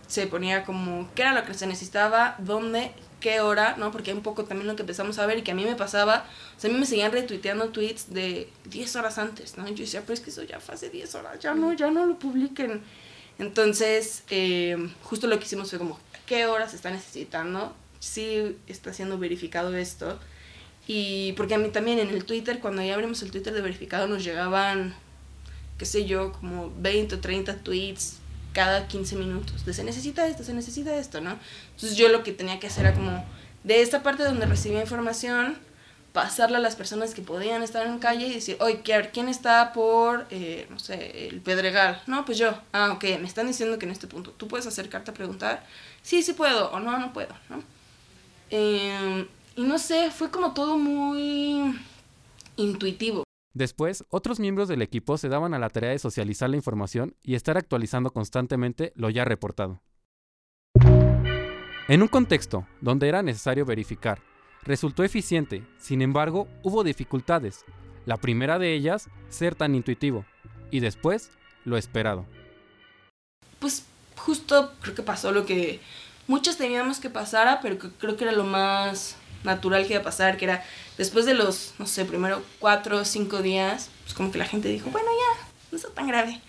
se 0.07 0.27
ponía 0.27 0.63
como 0.63 1.09
qué 1.15 1.24
era 1.24 1.33
lo 1.33 1.43
que 1.45 1.53
se 1.53 1.67
necesitaba, 1.67 2.35
dónde, 2.39 2.91
qué 3.25 3.41
hora, 3.41 3.75
¿no? 3.79 3.91
Porque 3.91 4.13
un 4.13 4.22
poco 4.22 4.44
también 4.44 4.67
lo 4.67 4.75
que 4.75 4.84
empezamos 4.84 5.17
a 5.17 5.25
ver 5.25 5.39
y 5.39 5.41
que 5.41 5.50
a 5.50 5.55
mí 5.55 5.65
me 5.65 5.75
pasaba, 5.75 6.27
o 6.55 6.60
sea, 6.60 6.70
a 6.70 6.74
mí 6.74 6.77
me 6.77 6.86
seguían 6.86 7.12
retuiteando 7.12 7.70
tweets 7.70 8.13
de 8.13 8.48
10 8.65 8.98
horas 8.98 9.17
antes, 9.17 9.58
¿no? 9.58 9.67
Y 9.67 9.72
yo 9.72 9.84
decía, 9.84 10.01
pero 10.01 10.13
es 10.13 10.20
que 10.20 10.29
eso 10.29 10.44
ya 10.44 10.60
fue 10.60 10.75
hace 10.75 10.91
10 10.91 11.15
horas, 11.15 11.39
ya 11.39 11.55
no, 11.55 11.74
ya 11.74 11.89
no 11.89 12.05
lo 12.05 12.20
publiquen. 12.20 12.84
Entonces, 13.39 14.22
eh, 14.29 14.77
justo 15.01 15.25
lo 15.25 15.39
que 15.39 15.46
hicimos 15.46 15.72
fue 15.72 15.79
como, 15.79 16.00
¿qué 16.27 16.46
horas 16.46 16.75
está 16.75 16.91
necesitando? 16.91 17.75
Sí 17.98 18.58
está 18.67 18.94
siendo 18.94 19.17
verificado 19.17 19.75
esto. 19.75 20.20
Y 20.86 21.32
porque 21.32 21.55
a 21.55 21.58
mí 21.58 21.70
también 21.70 21.98
en 21.98 22.10
el 22.10 22.25
Twitter, 22.25 22.60
cuando 22.60 22.84
ya 22.84 22.94
abrimos 22.94 23.24
el 23.24 23.32
Twitter 23.32 23.53
de 23.55 23.62
verificado, 23.62 24.08
nos 24.08 24.24
llegaban, 24.24 24.94
qué 25.79 25.88
sé 25.88 26.05
yo, 26.05 26.32
como 26.32 26.72
20 26.77 27.15
o 27.15 27.20
30 27.22 27.58
tweets 27.63 28.20
cada 28.55 28.88
15 28.88 29.17
minutos. 29.17 29.65
De 29.65 29.74
se 29.74 29.83
necesita 29.83 30.25
esto, 30.27 30.43
se 30.43 30.53
necesita 30.53 30.95
esto, 30.95 31.21
¿no? 31.21 31.38
Entonces 31.75 31.97
yo 31.97 32.07
lo 32.07 32.24
que 32.24 32.31
tenía 32.31 32.59
que 32.59 32.67
hacer 32.67 32.85
era 32.85 32.95
como, 32.95 33.24
de 33.63 33.81
esta 33.81 34.01
parte 34.01 34.24
donde 34.24 34.45
recibía 34.45 34.79
información, 34.79 35.57
pasarla 36.13 36.59
a 36.59 36.62
las 36.62 36.77
personas 36.77 37.13
que 37.13 37.21
podían 37.21 37.62
estar 37.62 37.85
en 37.85 38.00
calle 38.00 38.27
y 38.27 38.33
decir, 38.33 38.55
oye, 38.62 38.81
¿quién 39.12 39.27
está 39.27 39.74
por, 39.74 40.25
eh, 40.31 40.65
no 40.69 40.79
sé, 40.79 41.27
el 41.27 41.41
Pedregal? 41.41 42.01
No, 42.07 42.24
pues 42.24 42.38
yo. 42.38 42.57
Ah, 42.71 42.93
ok, 42.93 43.03
me 43.19 43.27
están 43.27 43.47
diciendo 43.47 43.77
que 43.77 43.85
en 43.85 43.91
este 43.91 44.07
punto 44.07 44.31
tú 44.31 44.47
puedes 44.47 44.65
acercarte 44.65 45.12
a 45.12 45.13
preguntar, 45.13 45.65
sí, 46.01 46.24
sí 46.24 46.31
puedo, 46.31 46.71
o 46.71 46.79
no, 46.79 46.97
no 46.97 47.12
puedo, 47.12 47.35
¿no? 47.50 47.62
Eh, 48.50 49.27
y 49.57 49.63
no 49.63 49.77
sé, 49.77 50.09
fue 50.12 50.31
como 50.31 50.53
todo 50.53 50.77
muy 50.77 51.77
intuitivo. 52.55 53.25
Después, 53.55 54.03
otros 54.09 54.41
miembros 54.41 54.67
del 54.67 54.81
equipo 54.81 55.17
se 55.17 55.29
daban 55.29 55.53
a 55.53 55.59
la 55.59 55.69
tarea 55.69 55.91
de 55.91 55.97
socializar 55.97 56.50
la 56.50 56.57
información 56.57 57.15
y 57.24 57.35
estar 57.35 57.57
actualizando 57.57 58.12
constantemente 58.12 58.91
lo 58.97 59.09
ya 59.09 59.24
reportado. 59.24 59.81
En 61.88 62.01
un 62.01 62.09
contexto 62.09 62.67
donde 62.81 63.07
era 63.07 63.24
necesario 63.24 63.65
verificar, 63.65 64.21
resultó 64.63 65.05
eficiente, 65.05 65.63
sin 65.77 66.01
embargo, 66.01 66.50
hubo 66.63 66.83
dificultades. 66.83 67.63
La 68.05 68.17
primera 68.17 68.59
de 68.59 68.74
ellas, 68.74 69.07
ser 69.29 69.55
tan 69.55 69.74
intuitivo, 69.74 70.25
y 70.69 70.81
después, 70.81 71.31
lo 71.63 71.77
esperado. 71.77 72.25
Pues 73.59 73.85
justo 74.17 74.74
creo 74.81 74.95
que 74.95 75.01
pasó 75.01 75.31
lo 75.31 75.45
que 75.45 75.79
muchos 76.27 76.57
teníamos 76.57 77.00
que 77.00 77.09
pasara, 77.09 77.62
pero 77.62 77.77
creo 77.77 78.17
que 78.17 78.25
era 78.25 78.33
lo 78.33 78.43
más 78.43 79.15
natural 79.46 79.86
que 79.86 79.94
iba 79.94 80.02
a 80.02 80.04
pasar, 80.04 80.38
que 80.38 80.46
era 80.46 80.64
después 80.98 81.25
de 81.25 81.34
los, 81.34 81.74
no 81.80 81.88
sé, 81.88 82.06
primero 82.06 82.44
cuatro 82.60 82.98
o 82.98 83.06
cinco 83.06 83.42
días, 83.42 83.90
pues 84.04 84.14
como 84.14 84.32
que 84.32 84.38
la 84.38 84.46
gente 84.46 84.68
dijo, 84.70 84.90
bueno, 84.90 85.08
ya, 85.08 85.48
no 85.72 85.78
está 85.78 85.90
tan 85.90 86.08
grave, 86.08 86.42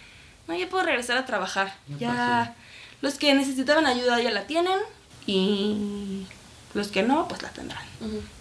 no, 0.48 0.56
ya 0.56 0.68
puedo 0.68 0.84
regresar 0.84 1.16
a 1.16 1.26
trabajar, 1.26 1.76
ya, 1.98 2.54
los 3.02 3.14
que 3.14 3.34
necesitaban 3.34 3.86
ayuda 3.86 4.20
ya 4.20 4.30
la 4.30 4.46
tienen 4.46 4.78
y 5.26 6.26
los 6.74 6.88
que 6.88 7.02
no, 7.02 7.28
pues 7.28 7.42
la 7.42 7.50
tendrán. 7.50 7.84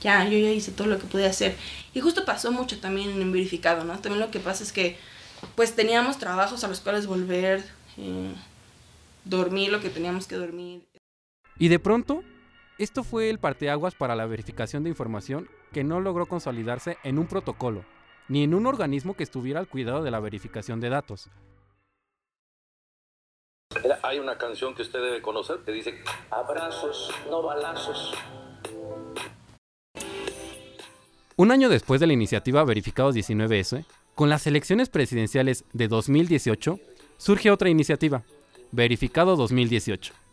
Ya, 0.02 0.24
yo 0.28 0.38
ya 0.38 0.52
hice 0.52 0.72
todo 0.72 0.88
lo 0.88 1.00
que 1.00 1.08
pude 1.08 1.26
hacer. 1.26 1.56
Y 1.94 2.00
justo 2.02 2.26
pasó 2.26 2.52
mucho 2.52 2.80
también 2.80 3.10
en 3.22 3.32
verificado, 3.32 3.84
¿no? 3.84 4.00
También 4.00 4.20
lo 4.20 4.32
que 4.32 4.40
pasa 4.40 4.64
es 4.64 4.72
que, 4.72 4.98
pues 5.56 5.76
teníamos 5.76 6.18
trabajos 6.18 6.64
a 6.64 6.68
los 6.68 6.80
cuales 6.80 7.08
volver, 7.08 7.64
eh, 7.98 8.34
dormir 9.24 9.72
lo 9.72 9.82
que 9.82 9.90
teníamos 9.90 10.28
que 10.28 10.36
dormir. 10.36 10.84
Y 11.58 11.70
de 11.70 11.80
pronto, 11.80 12.24
esto 12.78 13.06
fue 13.06 13.30
el 13.30 13.40
parteaguas 13.40 13.96
para 13.96 14.16
la 14.16 14.26
verificación 14.26 14.84
de 14.84 14.90
información 14.90 15.48
que 15.72 15.86
no 15.86 16.02
logró 16.02 16.26
consolidarse 16.26 16.98
en 17.04 17.20
un 17.20 17.28
protocolo, 17.28 17.86
ni 18.28 18.44
en 18.44 18.54
un 18.54 18.66
organismo 18.66 19.16
que 19.16 19.24
estuviera 19.24 19.62
al 19.62 19.70
cuidado 19.70 20.04
de 20.04 20.12
la 20.12 20.20
verificación 20.20 20.82
de 20.82 20.90
datos. 20.90 21.30
Hay 24.04 24.20
una 24.20 24.38
canción 24.38 24.76
que 24.76 24.82
usted 24.82 25.00
debe 25.00 25.22
conocer 25.22 25.60
que 25.66 25.72
dice, 25.72 26.04
abrazos, 26.30 27.12
no 27.30 27.42
balazos. 27.42 28.14
Un 31.38 31.52
año 31.52 31.70
después 31.70 32.02
de 32.02 32.08
la 32.08 32.14
iniciativa 32.14 32.64
Verificados 32.66 33.16
19S, 33.16 33.86
con 34.16 34.30
las 34.30 34.48
elecciones 34.48 34.90
presidenciales 34.90 35.64
de 35.74 35.88
2018, 35.88 36.80
surge 37.18 37.52
otra 37.52 37.70
iniciativa, 37.70 38.24
Verificado 38.72 39.38
2018 39.38 40.25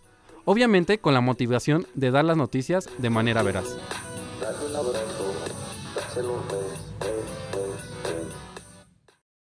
obviamente 0.45 0.99
con 0.99 1.15
la 1.15 1.21
motivación 1.21 1.87
de 1.95 2.11
dar 2.11 2.25
las 2.25 2.37
noticias 2.37 2.89
de 2.99 3.11
manera 3.11 3.43
veraz. 3.43 3.77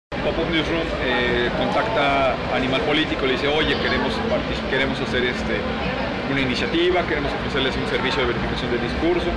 Pop-Up 0.09 0.49
Newsroom 0.51 0.87
eh, 1.03 1.51
contacta 1.57 2.35
Animal 2.55 2.81
Político, 2.81 3.25
le 3.25 3.33
dice, 3.33 3.47
oye, 3.47 3.77
queremos, 3.79 4.13
queremos 4.69 4.99
hacer 4.99 5.23
este, 5.23 5.59
una 6.31 6.41
iniciativa, 6.41 7.05
queremos 7.05 7.31
ofrecerles 7.33 7.75
un 7.77 7.87
servicio 7.87 8.21
de 8.21 8.27
verificación 8.33 8.71
del 8.71 8.81
discurso. 8.81 9.27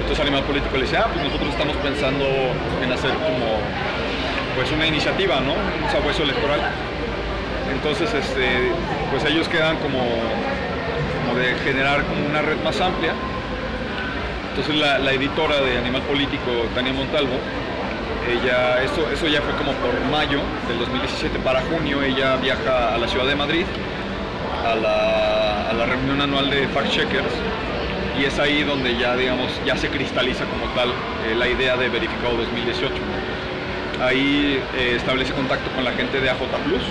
Entonces 0.00 0.20
Animal 0.20 0.44
Político 0.44 0.76
le 0.76 0.82
dice, 0.82 0.98
ah, 0.98 1.08
pues 1.12 1.24
nosotros 1.24 1.50
estamos 1.50 1.76
pensando 1.78 2.24
en 2.82 2.92
hacer 2.92 3.12
como 3.14 3.58
pues 4.54 4.70
una 4.72 4.86
iniciativa, 4.86 5.40
¿no? 5.40 5.52
Un 5.52 5.90
sabueso 5.90 6.22
electoral. 6.22 6.60
Entonces, 7.72 8.12
este, 8.14 8.72
pues 9.10 9.24
ellos 9.24 9.48
quedan 9.48 9.76
como 9.78 9.98
de 11.36 11.54
generar 11.64 12.02
como 12.04 12.26
una 12.26 12.42
red 12.42 12.56
más 12.64 12.80
amplia. 12.80 13.12
Entonces 14.50 14.74
la, 14.74 15.12
editora 15.12 15.60
de 15.60 15.76
Animal 15.76 16.02
Político, 16.02 16.50
Tania 16.74 16.92
Montalvo, 16.92 17.36
ella, 18.26 18.82
eso, 18.82 19.08
eso 19.12 19.28
ya 19.28 19.42
fue 19.42 19.52
como 19.54 19.72
por 19.74 20.00
mayo 20.10 20.40
del 20.66 20.78
2017, 20.78 21.38
para 21.40 21.60
junio 21.60 22.02
ella 22.02 22.36
viaja 22.36 22.94
a 22.94 22.98
la 22.98 23.06
ciudad 23.06 23.26
de 23.26 23.36
Madrid 23.36 23.66
a 24.66 24.74
la, 25.74 25.86
reunión 25.86 26.20
anual 26.20 26.50
de 26.50 26.66
Fact 26.68 26.90
Checkers 26.90 27.32
y 28.18 28.24
es 28.24 28.38
ahí 28.40 28.64
donde 28.64 28.96
ya, 28.96 29.14
digamos, 29.14 29.52
ya 29.64 29.76
se 29.76 29.88
cristaliza 29.88 30.44
como 30.46 30.66
tal 30.74 30.88
eh, 30.88 31.34
la 31.36 31.46
idea 31.46 31.76
de 31.76 31.88
Verificado 31.88 32.36
2018. 32.38 32.94
Ahí 34.02 34.60
eh, 34.74 34.94
establece 34.96 35.32
contacto 35.34 35.70
con 35.72 35.84
la 35.84 35.92
gente 35.92 36.20
de 36.20 36.30
AJ 36.30 36.38
Plus, 36.64 36.82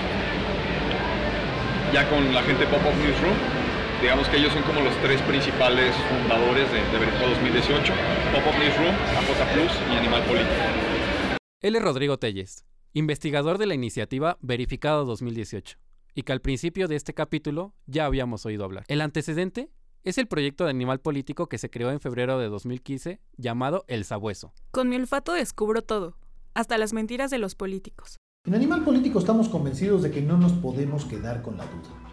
ya 1.91 2.07
con 2.07 2.33
la 2.33 2.41
gente 2.43 2.63
de 2.63 2.67
Pop-Up 2.67 2.95
Newsroom 3.03 3.54
digamos 4.01 4.27
que 4.29 4.37
ellos 4.37 4.53
son 4.53 4.63
como 4.63 4.81
los 4.81 4.95
tres 5.01 5.21
principales 5.23 5.95
fundadores 6.09 6.71
de, 6.71 6.79
de 6.91 6.99
Verificado 6.99 7.29
2018, 7.29 7.93
Pop-Up 8.33 8.59
Newsroom, 8.59 8.95
AJ 8.95 9.53
Plus 9.53 9.71
y 9.91 9.95
Animal 9.97 10.23
Político. 10.23 11.37
Él 11.61 11.75
es 11.75 11.81
Rodrigo 11.81 12.17
Telles, 12.19 12.65
investigador 12.93 13.57
de 13.57 13.65
la 13.65 13.73
iniciativa 13.73 14.37
Verificado 14.41 15.05
2018, 15.05 15.77
y 16.13 16.23
que 16.23 16.31
al 16.31 16.41
principio 16.41 16.87
de 16.87 16.95
este 16.95 17.13
capítulo 17.13 17.73
ya 17.87 18.05
habíamos 18.05 18.45
oído 18.45 18.65
hablar. 18.65 18.83
El 18.87 19.01
antecedente 19.01 19.69
es 20.03 20.17
el 20.17 20.27
proyecto 20.27 20.65
de 20.65 20.69
Animal 20.69 20.99
Político 20.99 21.47
que 21.47 21.57
se 21.57 21.69
creó 21.69 21.89
en 21.89 21.99
febrero 21.99 22.37
de 22.37 22.47
2015 22.47 23.19
llamado 23.37 23.85
El 23.87 24.05
Sabueso. 24.05 24.53
Con 24.71 24.87
mi 24.89 24.95
olfato 24.97 25.33
descubro 25.33 25.81
todo. 25.81 26.17
hasta 26.53 26.77
las 26.77 26.93
mentiras 26.93 27.31
de 27.31 27.37
los 27.37 27.53
políticos. 27.53 28.17
En 28.45 28.55
Animal 28.55 28.83
Político 28.83 29.19
estamos 29.19 29.49
convencidos 29.49 30.03
de 30.03 30.11
que 30.11 30.21
no 30.21 30.37
nos 30.37 30.53
podemos 30.53 31.03
quedar 31.05 31.41
con 31.41 31.57
la 31.57 31.65
duda. 31.65 32.04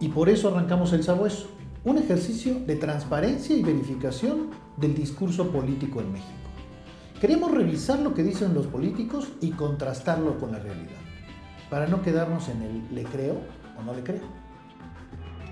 Y 0.00 0.08
por 0.08 0.28
eso 0.28 0.48
arrancamos 0.48 0.92
el 0.92 1.02
sabueso, 1.02 1.48
un 1.84 1.98
ejercicio 1.98 2.60
de 2.60 2.76
transparencia 2.76 3.56
y 3.56 3.62
verificación 3.62 4.50
del 4.76 4.94
discurso 4.94 5.50
político 5.50 6.00
en 6.00 6.12
México. 6.12 6.32
Queremos 7.20 7.50
revisar 7.50 7.98
lo 7.98 8.14
que 8.14 8.22
dicen 8.22 8.54
los 8.54 8.68
políticos 8.68 9.28
y 9.40 9.50
contrastarlo 9.50 10.38
con 10.38 10.52
la 10.52 10.60
realidad, 10.60 11.00
para 11.68 11.88
no 11.88 12.00
quedarnos 12.02 12.48
en 12.48 12.62
el 12.62 12.94
le 12.94 13.02
creo 13.04 13.40
o 13.76 13.82
no 13.82 13.92
le 13.92 14.04
creo. 14.04 14.22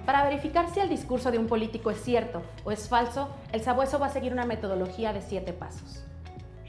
Para 0.04 0.22
verificar 0.22 0.72
si 0.72 0.78
el 0.78 0.88
discurso 0.88 1.32
de 1.32 1.38
un 1.38 1.48
político 1.48 1.90
es 1.90 2.00
cierto 2.00 2.42
o 2.64 2.70
es 2.70 2.88
falso, 2.88 3.28
el 3.52 3.62
sabueso 3.62 3.98
va 3.98 4.06
a 4.06 4.10
seguir 4.10 4.32
una 4.32 4.46
metodología 4.46 5.12
de 5.12 5.20
siete 5.20 5.52
pasos. 5.52 6.04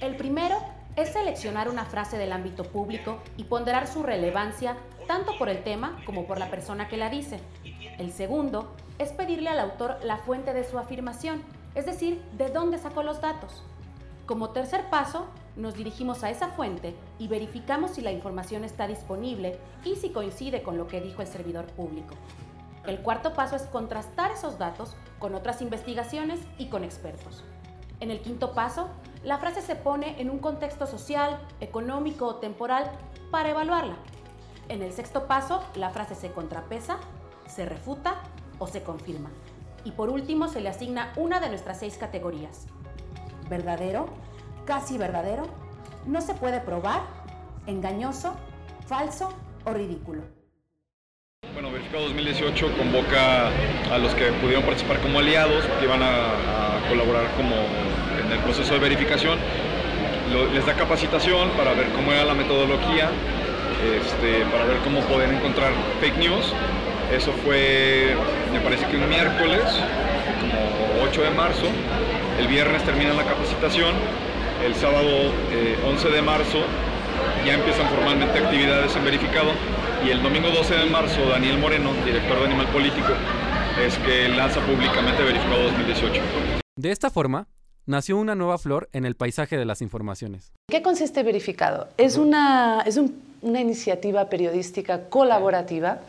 El 0.01 0.15
primero 0.15 0.55
es 0.97 1.13
seleccionar 1.13 1.69
una 1.69 1.85
frase 1.85 2.17
del 2.17 2.33
ámbito 2.33 2.63
público 2.63 3.19
y 3.37 3.43
ponderar 3.43 3.87
su 3.87 4.01
relevancia 4.01 4.75
tanto 5.07 5.37
por 5.37 5.47
el 5.47 5.63
tema 5.63 6.01
como 6.05 6.25
por 6.25 6.39
la 6.39 6.49
persona 6.49 6.89
que 6.89 6.97
la 6.97 7.09
dice. 7.09 7.39
El 7.99 8.11
segundo 8.11 8.75
es 8.97 9.11
pedirle 9.11 9.49
al 9.49 9.59
autor 9.59 9.99
la 10.03 10.17
fuente 10.17 10.53
de 10.53 10.63
su 10.63 10.79
afirmación, 10.79 11.43
es 11.75 11.85
decir, 11.85 12.21
de 12.33 12.49
dónde 12.49 12.79
sacó 12.79 13.03
los 13.03 13.21
datos. 13.21 13.63
Como 14.25 14.49
tercer 14.49 14.89
paso, 14.89 15.27
nos 15.55 15.75
dirigimos 15.75 16.23
a 16.23 16.31
esa 16.31 16.49
fuente 16.49 16.95
y 17.19 17.27
verificamos 17.27 17.91
si 17.91 18.01
la 18.01 18.11
información 18.11 18.63
está 18.63 18.87
disponible 18.87 19.59
y 19.85 19.95
si 19.95 20.09
coincide 20.09 20.63
con 20.63 20.77
lo 20.77 20.87
que 20.87 20.99
dijo 20.99 21.21
el 21.21 21.27
servidor 21.27 21.67
público. 21.67 22.15
El 22.85 23.01
cuarto 23.01 23.33
paso 23.33 23.55
es 23.55 23.63
contrastar 23.63 24.31
esos 24.31 24.57
datos 24.57 24.95
con 25.19 25.35
otras 25.35 25.61
investigaciones 25.61 26.39
y 26.57 26.67
con 26.67 26.83
expertos. 26.83 27.43
En 27.99 28.11
el 28.11 28.21
quinto 28.21 28.53
paso, 28.53 28.89
la 29.23 29.39
frase 29.39 29.61
se 29.61 29.75
pone 29.75 30.21
en 30.21 30.29
un 30.29 30.39
contexto 30.39 30.85
social, 30.85 31.39
económico 31.59 32.27
o 32.27 32.35
temporal 32.35 32.91
para 33.31 33.49
evaluarla. 33.49 33.95
En 34.69 34.81
el 34.83 34.93
sexto 34.93 35.27
paso, 35.27 35.63
la 35.75 35.89
frase 35.89 36.13
se 36.13 36.31
contrapesa, 36.31 36.97
se 37.47 37.65
refuta 37.65 38.21
o 38.59 38.67
se 38.67 38.83
confirma. 38.83 39.29
Y 39.83 39.91
por 39.91 40.09
último, 40.09 40.47
se 40.47 40.61
le 40.61 40.69
asigna 40.69 41.13
una 41.15 41.39
de 41.39 41.49
nuestras 41.49 41.79
seis 41.79 41.97
categorías. 41.97 42.67
Verdadero, 43.49 44.07
casi 44.65 44.97
verdadero, 44.97 45.43
no 46.05 46.21
se 46.21 46.33
puede 46.33 46.59
probar, 46.59 47.01
engañoso, 47.65 48.33
falso 48.85 49.29
o 49.65 49.71
ridículo. 49.71 50.36
Bueno, 51.53 51.71
Verificado 51.71 52.03
2018 52.05 52.71
convoca 52.77 53.47
a 53.91 53.97
los 53.97 54.13
que 54.13 54.25
pudieron 54.41 54.63
participar 54.63 54.99
como 54.99 55.19
aliados, 55.19 55.63
que 55.79 55.85
iban 55.85 56.01
a, 56.03 56.79
colaborar 56.89 57.29
como 57.35 57.53
en 57.53 58.31
el 58.31 58.39
proceso 58.39 58.73
de 58.73 58.79
verificación. 58.79 59.37
Les 60.53 60.65
da 60.65 60.73
capacitación 60.73 61.49
para 61.51 61.73
ver 61.73 61.87
cómo 61.89 62.13
era 62.13 62.23
la 62.23 62.33
metodología, 62.33 63.09
este, 63.83 64.45
para 64.51 64.65
ver 64.65 64.77
cómo 64.83 65.01
poder 65.01 65.29
encontrar 65.29 65.71
fake 65.99 66.17
news. 66.17 66.53
Eso 67.11 67.33
fue, 67.43 68.15
me 68.53 68.61
parece 68.61 68.85
que 68.87 68.95
un 68.95 69.09
miércoles, 69.09 69.63
como 70.39 71.03
8 71.09 71.21
de 71.23 71.29
marzo. 71.31 71.67
El 72.39 72.47
viernes 72.47 72.83
termina 72.83 73.13
la 73.13 73.23
capacitación. 73.23 73.95
El 74.65 74.75
sábado 74.75 75.33
eh, 75.51 75.77
11 75.85 76.09
de 76.09 76.21
marzo 76.21 76.59
ya 77.45 77.53
empiezan 77.53 77.87
formalmente 77.89 78.39
actividades 78.39 78.95
en 78.95 79.03
verificado. 79.03 79.51
Y 80.05 80.09
el 80.11 80.21
domingo 80.23 80.49
12 80.49 80.73
de 80.75 80.85
marzo, 80.85 81.25
Daniel 81.29 81.57
Moreno, 81.59 81.91
director 82.05 82.39
de 82.39 82.45
Animal 82.45 82.67
Político, 82.67 83.07
es 83.85 83.97
que 83.99 84.29
lanza 84.29 84.61
públicamente 84.61 85.23
Verificado 85.23 85.63
2018. 85.63 86.21
De 86.77 86.91
esta 86.91 87.09
forma, 87.09 87.47
nació 87.85 88.17
una 88.17 88.35
nueva 88.35 88.57
flor 88.57 88.89
en 88.93 89.05
el 89.05 89.15
paisaje 89.15 89.57
de 89.57 89.65
las 89.65 89.81
informaciones. 89.81 90.51
¿Qué 90.69 90.81
consiste 90.81 91.23
Verificado? 91.23 91.89
Es 91.97 92.17
una, 92.17 92.83
es 92.85 92.97
un- 92.97 93.21
una 93.41 93.59
iniciativa 93.59 94.29
periodística 94.29 95.09
colaborativa 95.09 95.99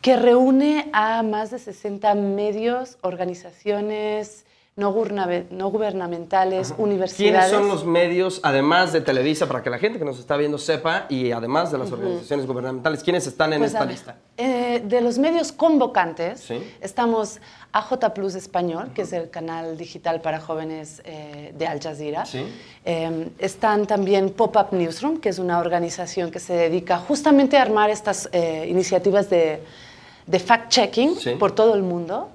que 0.00 0.16
reúne 0.16 0.88
a 0.92 1.22
más 1.22 1.50
de 1.50 1.58
60 1.58 2.14
medios, 2.14 2.98
organizaciones 3.02 4.44
no, 4.78 4.92
gubernamentales, 4.92 6.68
¿Quiénes 6.68 6.78
universidades. 6.78 7.50
son 7.50 7.68
los 7.68 7.84
medios, 7.84 8.40
además 8.42 8.92
de 8.92 9.00
Televisa, 9.00 9.46
para 9.46 9.62
que 9.62 9.70
la 9.70 9.78
gente 9.78 9.98
que 9.98 10.04
nos 10.04 10.18
está 10.18 10.36
viendo 10.36 10.56
sepa, 10.56 11.06
y 11.08 11.32
además 11.32 11.70
de 11.72 11.78
las 11.78 11.90
organizaciones 11.92 12.46
gubernamentales, 12.46 13.02
quiénes 13.02 13.26
están 13.26 13.52
en 13.52 13.58
Pues, 13.60 13.72
esta 13.72 13.80
ver, 13.84 13.90
lista? 13.90 14.16
eh, 14.36 14.80
de 14.84 15.00
los 15.00 15.18
medios 15.18 15.52
convocantes, 15.52 16.40
Sí. 16.40 16.62
estamos 16.80 17.40
AJ 17.72 18.14
Plus 18.14 18.34
Español, 18.34 18.90
que 18.94 19.02
es 19.02 19.12
el 19.12 19.28
canal 19.30 19.76
digital 19.76 20.20
para 20.20 20.40
jóvenes 20.40 21.02
eh, 21.04 21.52
de 21.58 21.66
Al 21.66 21.80
Jazeera. 21.80 22.24
Sí. 22.24 22.44
Eh, 22.84 23.28
están 23.38 23.86
también 23.86 24.30
Pop-Up 24.30 24.68
Newsroom, 24.72 25.18
que 25.18 25.28
es 25.28 25.38
una 25.38 25.58
organización 25.58 26.30
que 26.30 26.38
se 26.40 26.54
dedica 26.54 26.98
justamente 26.98 27.56
a 27.58 27.62
armar 27.62 27.90
estas 27.90 28.28
eh, 28.32 28.66
iniciativas 28.68 29.28
de, 29.28 29.60
de 30.26 30.38
fact-checking 30.40 31.16
Sí. 31.16 31.30
por 31.32 31.52
todo 31.52 31.74
el 31.74 31.82
mundo. 31.82 32.28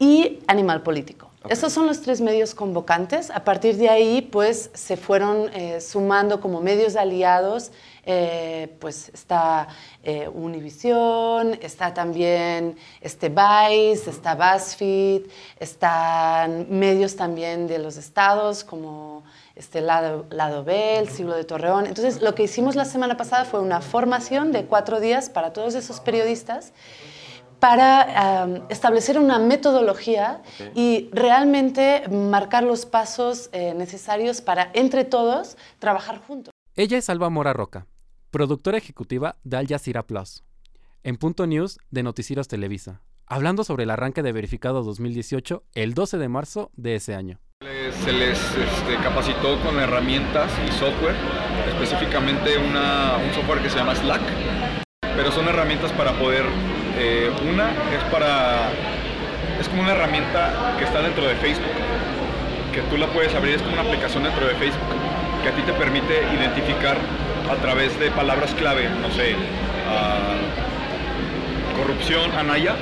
Y 0.00 0.40
Animal 0.46 0.82
Político. 0.82 1.27
Estos 1.48 1.72
son 1.72 1.86
los 1.86 2.02
tres 2.02 2.20
medios 2.20 2.54
convocantes. 2.54 3.30
A 3.30 3.44
partir 3.44 3.76
de 3.76 3.88
ahí, 3.88 4.22
pues, 4.22 4.70
se 4.74 4.96
fueron 4.96 5.48
eh, 5.54 5.80
sumando 5.80 6.40
como 6.40 6.60
medios 6.60 6.96
aliados. 6.96 7.70
eh, 8.10 8.74
pues 8.78 9.10
está 9.10 9.68
eh, 10.02 10.28
Univision, 10.32 11.58
está 11.60 11.92
también 11.92 12.74
este 13.02 13.28
Vice, 13.28 14.08
está 14.08 14.34
BuzzFeed, 14.34 15.26
están 15.60 16.66
medios 16.70 17.16
también 17.16 17.66
de 17.66 17.78
los 17.78 17.98
estados 17.98 18.64
como 18.64 19.24
este 19.56 19.82
Lado, 19.82 20.24
Lado 20.30 20.64
B, 20.64 20.96
el 20.96 21.10
Siglo 21.10 21.36
de 21.36 21.44
Torreón. 21.44 21.84
Entonces, 21.84 22.22
lo 22.22 22.34
que 22.34 22.44
hicimos 22.44 22.76
la 22.76 22.86
semana 22.86 23.18
pasada 23.18 23.44
fue 23.44 23.60
una 23.60 23.82
formación 23.82 24.52
de 24.52 24.64
cuatro 24.64 25.00
días 25.00 25.28
para 25.28 25.52
todos 25.52 25.74
esos 25.74 26.00
periodistas 26.00 26.72
para 27.60 28.44
um, 28.46 28.62
establecer 28.70 29.18
una 29.18 29.38
metodología 29.38 30.42
y 30.74 31.08
realmente 31.12 32.02
marcar 32.08 32.62
los 32.64 32.86
pasos 32.86 33.50
eh, 33.52 33.74
necesarios 33.74 34.40
para, 34.40 34.70
entre 34.74 35.04
todos, 35.04 35.56
trabajar 35.78 36.20
juntos. 36.26 36.52
Ella 36.76 36.98
es 36.98 37.10
Alba 37.10 37.30
Mora 37.30 37.52
Roca, 37.52 37.86
productora 38.30 38.78
ejecutiva 38.78 39.36
de 39.44 39.56
Al 39.56 39.66
Jazeera 39.66 40.04
Plus, 40.06 40.44
en 41.02 41.16
Punto 41.16 41.46
News 41.46 41.78
de 41.90 42.02
Noticieros 42.04 42.46
Televisa, 42.48 43.00
hablando 43.26 43.64
sobre 43.64 43.82
el 43.84 43.90
arranque 43.90 44.22
de 44.22 44.32
Verificado 44.32 44.82
2018 44.84 45.64
el 45.74 45.94
12 45.94 46.18
de 46.18 46.28
marzo 46.28 46.70
de 46.76 46.94
ese 46.94 47.14
año. 47.14 47.40
Les- 47.60 47.94
Se 47.96 48.12
les 48.12 48.38
este, 48.38 48.96
capacitó 49.02 49.60
con 49.62 49.78
herramientas 49.80 50.52
y 50.66 50.70
software, 50.72 51.16
específicamente 51.68 52.56
una- 52.58 53.16
un 53.16 53.32
software 53.34 53.60
que 53.62 53.68
se 53.70 53.76
llama 53.78 53.94
Slack, 53.96 54.22
pero 55.02 55.32
son 55.32 55.48
herramientas 55.48 55.90
para 55.92 56.12
poder, 56.18 56.44
eh, 56.98 57.30
una 57.48 57.70
es 57.94 58.02
para, 58.10 58.70
es 59.60 59.68
como 59.68 59.82
una 59.82 59.92
herramienta 59.92 60.74
que 60.78 60.84
está 60.84 61.00
dentro 61.00 61.26
de 61.26 61.34
Facebook, 61.36 61.70
que 62.72 62.80
tú 62.82 62.96
la 62.96 63.06
puedes 63.06 63.34
abrir, 63.34 63.54
es 63.54 63.62
como 63.62 63.74
una 63.74 63.82
aplicación 63.82 64.24
dentro 64.24 64.46
de 64.46 64.54
Facebook, 64.54 64.82
que 65.42 65.48
a 65.48 65.52
ti 65.52 65.62
te 65.62 65.72
permite 65.72 66.24
identificar 66.34 66.96
a 67.50 67.54
través 67.56 67.98
de 67.98 68.10
palabras 68.10 68.52
clave, 68.54 68.88
no 69.00 69.10
sé, 69.10 69.36
ah, 69.88 70.36
corrupción, 71.78 72.32
Anaya, 72.36 72.74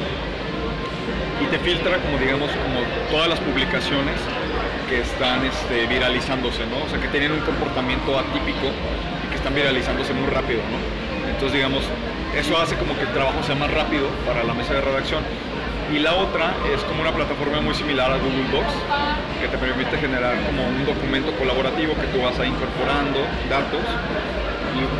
y 1.43 1.47
te 1.47 1.59
filtra 1.59 1.99
como 1.99 2.19
digamos 2.19 2.51
como 2.51 2.81
todas 3.11 3.29
las 3.29 3.41
publicaciones 3.41 4.17
que 4.89 5.01
están 5.01 5.45
este, 5.45 5.87
viralizándose, 5.87 6.65
¿no? 6.67 6.85
O 6.85 6.89
sea, 6.89 7.01
que 7.01 7.09
tienen 7.09 7.33
un 7.33 7.41
comportamiento 7.41 8.19
atípico 8.19 8.73
y 9.25 9.29
que 9.29 9.37
están 9.37 9.55
viralizándose 9.55 10.15
muy 10.15 10.31
rápido, 10.31 10.61
¿no? 10.63 11.06
Entonces, 11.29 11.53
digamos, 11.53 11.85
eso 12.37 12.59
hace 12.59 12.77
como 12.77 12.95
que 12.97 13.03
el 13.03 13.13
trabajo 13.13 13.43
sea 13.43 13.55
más 13.55 13.71
rápido 13.71 14.09
para 14.27 14.45
la 14.45 14.55
mesa 14.55 14.75
de 14.75 14.81
redacción. 14.81 15.23
Y 15.95 15.99
la 16.01 16.15
otra 16.15 16.53
es 16.75 16.83
como 16.85 17.01
una 17.03 17.13
plataforma 17.13 17.61
muy 17.61 17.75
similar 17.75 18.11
a 18.11 18.17
Google 18.19 18.51
Docs, 18.51 18.75
que 19.41 19.47
te 19.49 19.57
permite 19.59 19.97
generar 19.99 20.35
como 20.47 20.67
un 20.67 20.85
documento 20.85 21.31
colaborativo 21.39 21.95
que 21.95 22.07
tú 22.09 22.23
vas 22.23 22.39
ahí 22.41 22.49
incorporando 22.49 23.21
datos. 23.49 23.81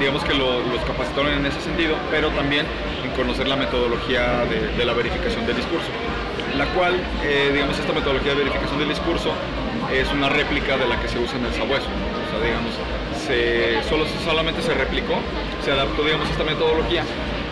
Digamos 0.01 0.23
que 0.25 0.33
lo- 0.35 0.61
los 0.63 0.81
capacitaron 0.87 1.33
en 1.33 1.45
ese 1.45 1.61
sentido, 1.61 1.97
pero 2.11 2.31
también 2.31 2.65
en 3.05 3.11
conocer 3.11 3.49
la 3.49 3.57
metodología 3.57 4.45
de, 4.47 4.85
la 4.85 4.93
verificación 4.95 5.45
del 5.47 5.57
discurso. 5.57 5.89
La 6.57 6.65
cual, 6.67 6.95
eh, 7.25 7.51
digamos, 7.53 7.79
esta 7.79 7.93
metodología 7.93 8.33
de 8.33 8.39
verificación 8.39 8.79
del 8.79 8.89
discurso 8.89 9.33
es 9.93 10.11
una 10.13 10.29
réplica 10.31 10.77
de 10.79 10.87
la 10.87 10.99
que 11.01 11.09
se 11.09 11.19
usa 11.19 11.37
en 11.39 11.45
el 11.47 11.53
sabueso. 11.53 11.89
O 11.91 12.31
sea, 12.31 12.41
digamos, 12.47 12.73
se, 13.27 13.83
solo, 13.89 14.05
solamente 14.25 14.63
se 14.63 14.75
replicó, 14.75 15.15
se 15.65 15.73
adaptó, 15.73 16.05
digamos, 16.05 16.29
esta 16.31 16.45
metodología. 16.45 17.05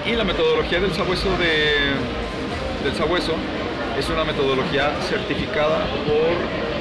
Y 0.06 0.12
la 0.12 0.24
metodología 0.24 0.80
del 0.80 0.92
sabueso 0.92 1.30
de, 1.38 1.94
del 2.84 2.94
sabueso 2.94 3.32
es 3.98 4.08
una 4.08 4.24
metodología 4.24 4.94
certificada 5.02 5.86
por 6.06 6.74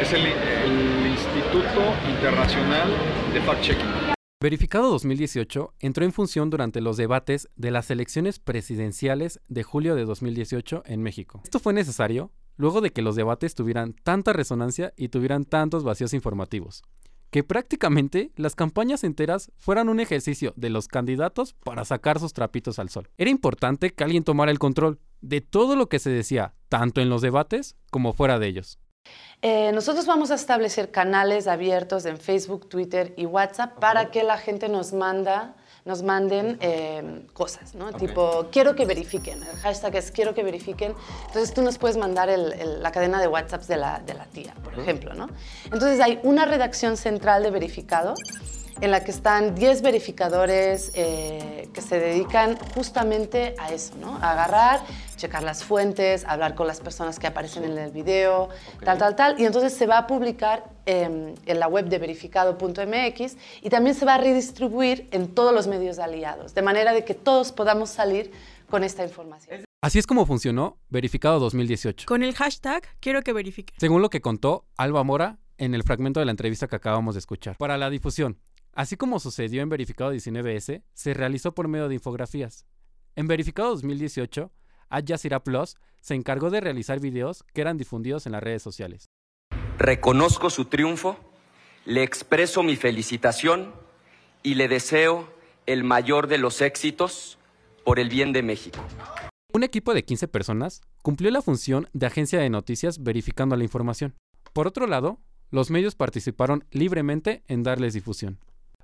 es 0.00 0.12
el, 0.14 0.24
el 0.24 1.06
Instituto 1.06 1.80
Internacional 2.08 2.88
de 3.34 3.40
Fact 3.42 3.62
Checking. 3.62 4.10
Verificado 4.42 4.88
2018 4.90 5.74
entró 5.80 6.04
en 6.06 6.12
función 6.12 6.48
durante 6.48 6.80
los 6.80 6.96
debates 6.96 7.50
de 7.56 7.70
las 7.70 7.90
elecciones 7.90 8.38
presidenciales 8.38 9.40
de 9.48 9.62
julio 9.62 9.94
de 9.94 10.06
2018 10.06 10.84
en 10.86 11.02
México. 11.02 11.42
Esto 11.44 11.58
fue 11.58 11.74
necesario 11.74 12.32
luego 12.56 12.80
de 12.80 12.90
que 12.90 13.02
los 13.02 13.16
debates 13.16 13.54
tuvieran 13.54 13.92
tanta 13.92 14.32
resonancia 14.32 14.94
y 14.96 15.08
tuvieran 15.08 15.44
tantos 15.44 15.84
vacíos 15.84 16.14
informativos, 16.14 16.82
que 17.30 17.44
prácticamente 17.44 18.32
las 18.36 18.54
campañas 18.54 19.04
enteras 19.04 19.52
fueran 19.56 19.88
un 19.88 20.00
ejercicio 20.00 20.52
de 20.56 20.70
los 20.70 20.88
candidatos 20.88 21.54
para 21.64 21.84
sacar 21.84 22.18
sus 22.18 22.32
trapitos 22.32 22.78
al 22.78 22.90
sol. 22.90 23.08
Era 23.16 23.30
importante 23.30 23.90
que 23.90 24.04
alguien 24.04 24.24
tomara 24.24 24.50
el 24.50 24.58
control 24.58 24.98
de 25.20 25.40
todo 25.40 25.76
lo 25.76 25.88
que 25.88 25.98
se 25.98 26.10
decía, 26.10 26.54
tanto 26.68 27.00
en 27.00 27.08
los 27.08 27.22
debates 27.22 27.76
como 27.90 28.12
fuera 28.12 28.38
de 28.38 28.48
ellos. 28.48 28.78
Eh, 29.42 29.72
nosotros 29.72 30.06
vamos 30.06 30.30
a 30.30 30.34
establecer 30.34 30.90
canales 30.90 31.46
abiertos 31.46 32.04
en 32.04 32.18
Facebook, 32.18 32.68
Twitter 32.68 33.14
y 33.16 33.26
WhatsApp 33.26 33.78
para 33.78 34.10
que 34.10 34.22
la 34.22 34.36
gente 34.36 34.68
nos 34.68 34.92
manda 34.92 35.56
nos 35.84 36.02
manden 36.02 36.58
eh, 36.60 37.22
cosas, 37.32 37.74
¿no? 37.74 37.92
Tipo, 37.92 38.48
quiero 38.50 38.74
que 38.74 38.84
verifiquen. 38.84 39.42
El 39.42 39.56
hashtag 39.58 39.96
es 39.96 40.10
quiero 40.10 40.34
que 40.34 40.42
verifiquen. 40.42 40.94
Entonces 41.26 41.54
tú 41.54 41.62
nos 41.62 41.78
puedes 41.78 41.96
mandar 41.96 42.28
la 42.28 42.92
cadena 42.92 43.20
de 43.20 43.28
WhatsApps 43.28 43.68
de 43.68 43.76
la, 43.76 44.00
de 44.00 44.14
la 44.14 44.24
tía, 44.26 44.54
por 44.62 44.78
ejemplo, 44.78 45.14
¿no? 45.14 45.28
Entonces 45.64 46.00
hay 46.00 46.20
una 46.22 46.44
redacción 46.44 46.96
central 46.96 47.42
de 47.42 47.50
verificado 47.50 48.14
en 48.80 48.90
la 48.90 49.04
que 49.04 49.10
están 49.10 49.54
10 49.54 49.82
verificadores 49.82 50.92
eh, 50.94 51.68
que 51.72 51.82
se 51.82 51.98
dedican 51.98 52.56
justamente 52.74 53.54
a 53.58 53.72
eso, 53.72 53.94
¿no? 54.00 54.16
A 54.16 54.32
agarrar, 54.32 54.80
checar 55.16 55.42
las 55.42 55.62
fuentes, 55.64 56.24
hablar 56.24 56.54
con 56.54 56.66
las 56.66 56.80
personas 56.80 57.18
que 57.18 57.26
aparecen 57.26 57.64
en 57.64 57.76
el 57.76 57.90
video, 57.90 58.48
tal, 58.84 58.98
tal, 58.98 59.16
tal. 59.16 59.40
Y 59.40 59.44
entonces 59.44 59.72
se 59.72 59.86
va 59.86 59.98
a 59.98 60.06
publicar 60.06 60.64
em, 60.86 61.34
en 61.46 61.60
la 61.60 61.68
web 61.68 61.86
de 61.86 61.98
verificado.mx 61.98 63.36
y 63.62 63.68
también 63.68 63.94
se 63.94 64.04
va 64.04 64.14
a 64.14 64.18
redistribuir 64.18 65.08
en 65.12 65.28
todos 65.34 65.54
los 65.54 65.66
medios 65.66 65.98
aliados, 65.98 66.54
de 66.54 66.62
manera 66.62 66.92
de 66.92 67.04
que 67.04 67.14
todos 67.14 67.52
podamos 67.52 67.90
salir 67.90 68.30
con 68.68 68.84
esta 68.84 69.02
información. 69.02 69.64
Así 69.82 69.98
es 69.98 70.06
como 70.06 70.26
funcionó 70.26 70.78
Verificado 70.90 71.38
2018. 71.38 72.06
Con 72.06 72.22
el 72.22 72.34
hashtag 72.34 72.82
quiero 73.00 73.22
que 73.22 73.32
verifique. 73.32 73.74
Según 73.78 74.02
lo 74.02 74.10
que 74.10 74.20
contó 74.20 74.66
Alba 74.76 75.02
Mora 75.04 75.38
en 75.56 75.74
el 75.74 75.82
fragmento 75.84 76.20
de 76.20 76.26
la 76.26 76.32
entrevista 76.32 76.68
que 76.68 76.76
acabamos 76.76 77.14
de 77.14 77.18
escuchar. 77.20 77.56
Para 77.56 77.78
la 77.78 77.90
difusión, 77.90 78.38
Así 78.80 78.96
como 78.96 79.20
sucedió 79.20 79.60
en 79.60 79.68
Verificado 79.68 80.14
19S, 80.14 80.82
se 80.94 81.12
realizó 81.12 81.54
por 81.54 81.68
medio 81.68 81.86
de 81.88 81.96
infografías. 81.96 82.64
En 83.14 83.26
Verificado 83.26 83.68
2018, 83.72 84.50
Al 84.88 85.04
Jazeera 85.06 85.44
Plus 85.44 85.76
se 86.00 86.14
encargó 86.14 86.48
de 86.48 86.62
realizar 86.62 86.98
videos 86.98 87.44
que 87.52 87.60
eran 87.60 87.76
difundidos 87.76 88.24
en 88.24 88.32
las 88.32 88.42
redes 88.42 88.62
sociales. 88.62 89.10
Reconozco 89.76 90.48
su 90.48 90.64
triunfo, 90.64 91.18
le 91.84 92.02
expreso 92.02 92.62
mi 92.62 92.74
felicitación 92.74 93.74
y 94.42 94.54
le 94.54 94.66
deseo 94.66 95.30
el 95.66 95.84
mayor 95.84 96.26
de 96.26 96.38
los 96.38 96.62
éxitos 96.62 97.38
por 97.84 97.98
el 97.98 98.08
bien 98.08 98.32
de 98.32 98.42
México. 98.42 98.82
Un 99.52 99.62
equipo 99.62 99.92
de 99.92 100.06
15 100.06 100.26
personas 100.26 100.80
cumplió 101.02 101.30
la 101.30 101.42
función 101.42 101.86
de 101.92 102.06
agencia 102.06 102.40
de 102.40 102.48
noticias 102.48 103.02
verificando 103.02 103.56
la 103.56 103.64
información. 103.64 104.14
Por 104.54 104.66
otro 104.66 104.86
lado, 104.86 105.20
los 105.50 105.70
medios 105.70 105.96
participaron 105.96 106.64
libremente 106.70 107.42
en 107.46 107.62
darles 107.62 107.92
difusión. 107.92 108.38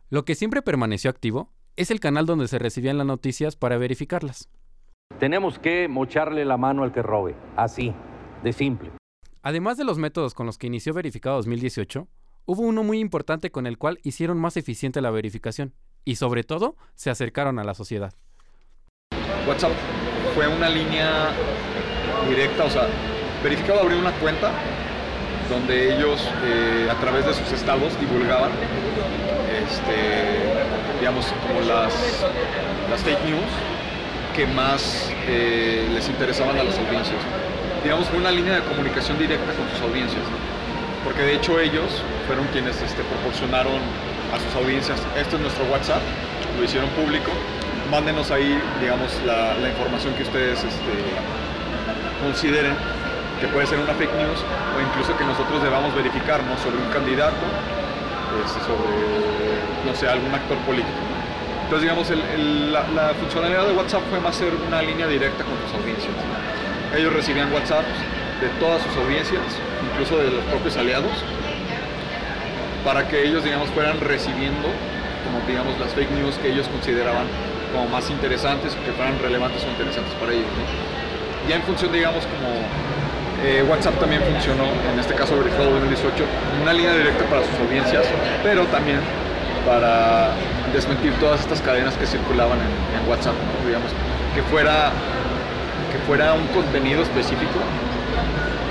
Lo 0.08 0.24
que 0.24 0.36
siempre 0.36 0.62
permaneció 0.62 1.10
activo 1.10 1.50
es 1.74 1.90
el 1.90 1.98
canal 1.98 2.26
donde 2.26 2.46
se 2.46 2.60
recibían 2.60 2.96
las 2.96 3.08
noticias 3.08 3.56
para 3.56 3.76
verificarlas. 3.76 4.48
Tenemos 5.18 5.58
que 5.58 5.88
mocharle 5.88 6.44
la 6.44 6.56
mano 6.56 6.84
al 6.84 6.92
que 6.92 7.02
robe, 7.02 7.34
así, 7.56 7.92
de 8.44 8.52
simple. 8.52 8.92
Además 9.42 9.76
de 9.76 9.84
los 9.84 9.98
métodos 9.98 10.32
con 10.32 10.46
los 10.46 10.58
que 10.58 10.68
inició 10.68 10.94
Verificado 10.94 11.36
2018, 11.36 12.06
hubo 12.44 12.62
uno 12.62 12.84
muy 12.84 13.00
importante 13.00 13.50
con 13.50 13.66
el 13.66 13.78
cual 13.78 13.98
hicieron 14.04 14.38
más 14.38 14.56
eficiente 14.56 15.00
la 15.00 15.10
verificación 15.10 15.74
y 16.04 16.16
sobre 16.16 16.44
todo 16.44 16.76
se 16.94 17.10
acercaron 17.10 17.58
a 17.58 17.64
la 17.64 17.74
sociedad. 17.74 18.14
WhatsApp 19.48 19.72
fue 20.36 20.46
una 20.46 20.68
línea 20.68 21.32
directa, 22.28 22.64
o 22.64 22.70
sea, 22.70 22.86
Verificado 23.42 23.80
abrió 23.80 23.98
una 23.98 24.12
cuenta 24.20 24.52
donde 25.50 25.96
ellos 25.96 26.20
eh, 26.44 26.88
a 26.90 26.94
través 27.00 27.26
de 27.26 27.34
sus 27.34 27.50
estados 27.52 27.98
divulgaban 28.00 28.52
este, 29.70 30.98
digamos, 31.00 31.26
como 31.46 31.60
las, 31.60 31.92
las 32.90 33.00
fake 33.02 33.24
news 33.24 33.50
que 34.34 34.46
más 34.46 35.10
eh, 35.28 35.88
les 35.92 36.08
interesaban 36.08 36.58
a 36.58 36.64
las 36.64 36.78
audiencias. 36.78 37.18
Digamos, 37.82 38.06
fue 38.08 38.18
una 38.18 38.30
línea 38.30 38.56
de 38.56 38.62
comunicación 38.62 39.18
directa 39.18 39.52
con 39.54 39.68
sus 39.70 39.80
audiencias, 39.80 40.22
porque 41.04 41.22
de 41.22 41.34
hecho 41.36 41.58
ellos 41.60 42.02
fueron 42.26 42.46
quienes 42.48 42.80
este, 42.82 43.02
proporcionaron 43.04 43.80
a 44.34 44.40
sus 44.40 44.54
audiencias, 44.56 45.00
esto 45.16 45.36
es 45.36 45.42
nuestro 45.42 45.64
WhatsApp, 45.66 46.02
lo 46.58 46.64
hicieron 46.64 46.88
público, 46.90 47.30
mándenos 47.90 48.30
ahí, 48.30 48.58
digamos, 48.80 49.12
la, 49.24 49.54
información 49.68 50.14
que 50.14 50.24
ustedes 50.24 50.58
este, 50.58 50.94
consideren 52.22 52.74
que 53.40 53.46
puede 53.48 53.66
ser 53.66 53.78
una 53.78 53.94
fake 53.94 54.14
news 54.16 54.40
o 54.42 54.80
incluso 54.80 55.16
que 55.16 55.24
nosotros 55.24 55.62
debamos 55.62 55.94
verificarnos 55.94 56.58
sobre 56.60 56.78
un 56.78 56.90
candidato 56.90 57.44
sobre, 58.44 58.92
no 59.84 59.94
sé, 59.94 60.08
algún 60.08 60.34
actor 60.34 60.58
político. 60.58 61.00
Entonces, 61.64 61.82
digamos, 61.82 62.06
la, 62.94 63.14
funcionalidad 63.18 63.66
de 63.66 63.72
WhatsApp 63.72 64.02
fue 64.08 64.20
más 64.20 64.36
ser 64.36 64.54
una 64.54 64.82
línea 64.82 65.06
directa 65.08 65.42
con 65.42 65.54
sus 65.66 65.74
audiencias. 65.74 66.14
Ellos 66.94 67.12
recibían 67.12 67.52
WhatsApp 67.52 67.84
de 68.40 68.48
todas 68.60 68.82
sus 68.82 68.96
audiencias, 68.96 69.42
incluso 69.90 70.18
de 70.18 70.30
los 70.30 70.44
propios 70.44 70.76
aliados, 70.76 71.10
para 72.84 73.08
que 73.08 73.26
ellos, 73.26 73.42
digamos, 73.42 73.68
fueran 73.70 73.98
recibiendo, 74.00 74.68
como 75.24 75.42
digamos, 75.48 75.78
las 75.80 75.92
fake 75.92 76.12
news 76.12 76.38
que 76.38 76.52
ellos 76.52 76.68
consideraban 76.68 77.26
como 77.72 77.88
más 77.88 78.10
interesantes, 78.10 78.74
que 78.74 78.92
fueran 78.92 79.18
relevantes 79.18 79.64
o 79.64 79.68
interesantes 79.68 80.14
para 80.20 80.32
ellos. 80.32 80.46
Ya 81.48 81.56
en 81.56 81.62
función, 81.62 81.90
digamos, 81.90 82.22
como 82.26 82.62
eh, 83.46 83.62
WhatsApp 83.62 83.94
también 84.00 84.20
funcionó, 84.22 84.64
en 84.92 84.98
este 84.98 85.14
caso 85.14 85.36
verificado 85.38 85.70
2018, 85.70 86.24
una 86.62 86.72
línea 86.72 86.96
directa 86.96 87.24
para 87.26 87.42
sus 87.46 87.54
audiencias, 87.60 88.04
pero 88.42 88.64
también 88.66 88.98
para 89.64 90.34
desmentir 90.72 91.12
todas 91.20 91.40
estas 91.40 91.62
cadenas 91.62 91.94
que 91.94 92.06
circulaban 92.06 92.58
en, 92.58 93.08
WhatsApp, 93.08 93.34
digamos, 93.64 93.92
que 94.34 94.42
fuera, 94.50 94.90
que 95.92 95.98
fuera 96.08 96.32
un 96.32 96.48
contenido 96.48 97.02
específico 97.02 97.60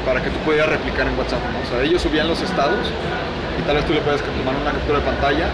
para 0.05 0.21
que 0.21 0.29
tú 0.29 0.37
pudieras 0.39 0.67
replicar 0.67 1.07
en 1.07 1.17
WhatsApp. 1.17 1.39
O 1.63 1.69
sea, 1.69 1.81
ellos 1.81 2.01
subían 2.01 2.27
los 2.27 2.41
estados 2.41 2.91
y 3.57 3.61
tal 3.61 3.77
vez 3.77 3.85
tú 3.85 3.93
le 3.93 4.01
puedes 4.01 4.21
tomar 4.21 4.55
una 4.59 4.73
captura 4.73 4.99
de 4.99 5.05
pantalla 5.05 5.47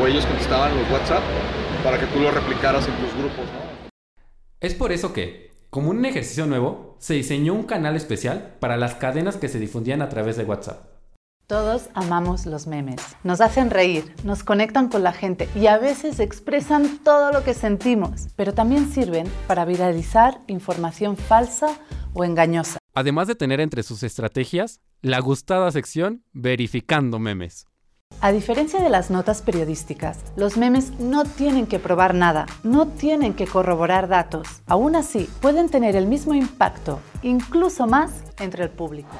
o 0.00 0.08
ellos 0.08 0.26
contestaban 0.26 0.76
los 0.76 0.90
WhatsApp 0.90 1.22
para 1.84 2.00
que 2.00 2.06
tú 2.06 2.18
lo 2.18 2.32
replicaras 2.32 2.84
en 2.88 2.94
tus 2.94 3.14
grupos. 3.14 3.44
Es 4.58 4.74
por 4.74 4.90
eso 4.90 5.12
que, 5.12 5.53
como 5.74 5.90
un 5.90 6.04
ejercicio 6.04 6.46
nuevo, 6.46 6.94
se 7.00 7.14
diseñó 7.14 7.52
un 7.52 7.64
canal 7.64 7.96
especial 7.96 8.54
para 8.60 8.76
las 8.76 8.94
cadenas 8.94 9.36
que 9.38 9.48
se 9.48 9.58
difundían 9.58 10.02
a 10.02 10.08
través 10.08 10.36
de 10.36 10.44
WhatsApp. 10.44 10.86
Todos 11.48 11.88
amamos 11.94 12.46
los 12.46 12.68
memes. 12.68 13.00
Nos 13.24 13.40
hacen 13.40 13.70
reír, 13.70 14.14
nos 14.22 14.44
conectan 14.44 14.88
con 14.88 15.02
la 15.02 15.12
gente 15.12 15.48
y 15.56 15.66
a 15.66 15.76
veces 15.78 16.20
expresan 16.20 16.98
todo 16.98 17.32
lo 17.32 17.42
que 17.42 17.54
sentimos, 17.54 18.28
pero 18.36 18.54
también 18.54 18.88
sirven 18.88 19.26
para 19.48 19.64
viralizar 19.64 20.42
información 20.46 21.16
falsa 21.16 21.76
o 22.12 22.22
engañosa. 22.22 22.78
Además 22.94 23.26
de 23.26 23.34
tener 23.34 23.58
entre 23.58 23.82
sus 23.82 24.04
estrategias 24.04 24.80
la 25.02 25.18
gustada 25.18 25.72
sección 25.72 26.22
Verificando 26.32 27.18
memes. 27.18 27.66
A 28.24 28.32
diferencia 28.32 28.80
de 28.80 28.88
las 28.88 29.10
notas 29.10 29.42
periodísticas, 29.42 30.18
los 30.34 30.56
memes 30.56 30.98
no 30.98 31.24
tienen 31.24 31.66
que 31.66 31.78
probar 31.78 32.14
nada, 32.14 32.46
no 32.62 32.88
tienen 32.88 33.34
que 33.34 33.46
corroborar 33.46 34.08
datos. 34.08 34.48
Aún 34.64 34.96
así, 34.96 35.28
pueden 35.42 35.68
tener 35.68 35.94
el 35.94 36.06
mismo 36.06 36.32
impacto, 36.32 37.00
incluso 37.20 37.86
más, 37.86 38.24
entre 38.38 38.64
el 38.64 38.70
público. 38.70 39.10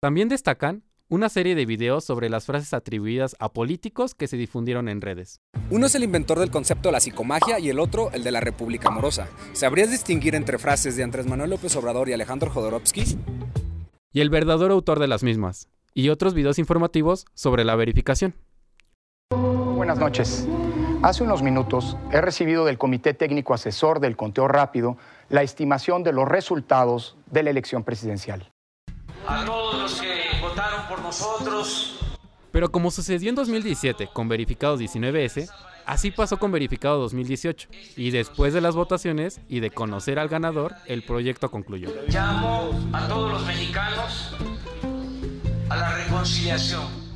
También 0.00 0.28
destacan 0.28 0.82
una 1.08 1.28
serie 1.28 1.54
de 1.54 1.66
videos 1.66 2.02
sobre 2.02 2.28
las 2.28 2.46
frases 2.46 2.74
atribuidas 2.74 3.36
a 3.38 3.52
políticos 3.52 4.16
que 4.16 4.26
se 4.26 4.36
difundieron 4.36 4.88
en 4.88 5.02
redes. 5.02 5.40
Uno 5.70 5.86
es 5.86 5.94
el 5.94 6.02
inventor 6.02 6.40
del 6.40 6.50
concepto 6.50 6.88
de 6.88 6.94
la 6.94 7.00
psicomagia 7.00 7.60
y 7.60 7.68
el 7.68 7.78
otro 7.78 8.10
el 8.12 8.24
de 8.24 8.32
la 8.32 8.40
República 8.40 8.88
Amorosa. 8.88 9.28
¿Sabrías 9.52 9.92
distinguir 9.92 10.34
entre 10.34 10.58
frases 10.58 10.96
de 10.96 11.04
Andrés 11.04 11.28
Manuel 11.28 11.50
López 11.50 11.76
Obrador 11.76 12.08
y 12.08 12.12
Alejandro 12.12 12.50
Jodorowsky? 12.50 13.04
Y 14.12 14.20
el 14.20 14.30
verdadero 14.30 14.74
autor 14.74 14.98
de 14.98 15.06
las 15.06 15.22
mismas, 15.22 15.68
y 15.94 16.08
otros 16.08 16.34
videos 16.34 16.58
informativos 16.58 17.26
sobre 17.34 17.64
la 17.64 17.76
verificación. 17.76 18.34
Buenas 19.30 19.98
noches. 19.98 20.46
Hace 21.02 21.22
unos 21.22 21.42
minutos 21.42 21.96
he 22.10 22.20
recibido 22.20 22.64
del 22.64 22.76
Comité 22.76 23.14
Técnico 23.14 23.54
Asesor 23.54 24.00
del 24.00 24.16
Conteo 24.16 24.48
Rápido 24.48 24.96
la 25.28 25.42
estimación 25.42 26.02
de 26.02 26.12
los 26.12 26.26
resultados 26.26 27.16
de 27.30 27.44
la 27.44 27.50
elección 27.50 27.84
presidencial. 27.84 28.50
A 29.26 29.44
todos 29.44 29.80
los 29.80 30.00
que 30.00 30.22
votaron 30.40 30.88
por 30.88 31.00
nosotros. 31.00 32.00
Pero 32.50 32.72
como 32.72 32.90
sucedió 32.90 33.28
en 33.28 33.36
2017 33.36 34.08
con 34.12 34.28
Verificado 34.28 34.76
19S, 34.76 35.48
así 35.86 36.10
pasó 36.10 36.38
con 36.38 36.50
Verificado 36.50 36.98
2018. 36.98 37.68
Y 37.96 38.10
después 38.10 38.52
de 38.52 38.60
las 38.60 38.74
votaciones 38.74 39.40
y 39.48 39.60
de 39.60 39.70
conocer 39.70 40.18
al 40.18 40.28
ganador, 40.28 40.74
el 40.86 41.02
proyecto 41.02 41.50
concluyó. 41.50 41.90
Llamo 42.08 42.70
a 42.92 43.06
todos 43.06 43.32
los 43.32 43.46
mexicanos 43.46 44.34
a 45.70 45.76
la 45.76 45.96
reconciliación. 45.96 47.08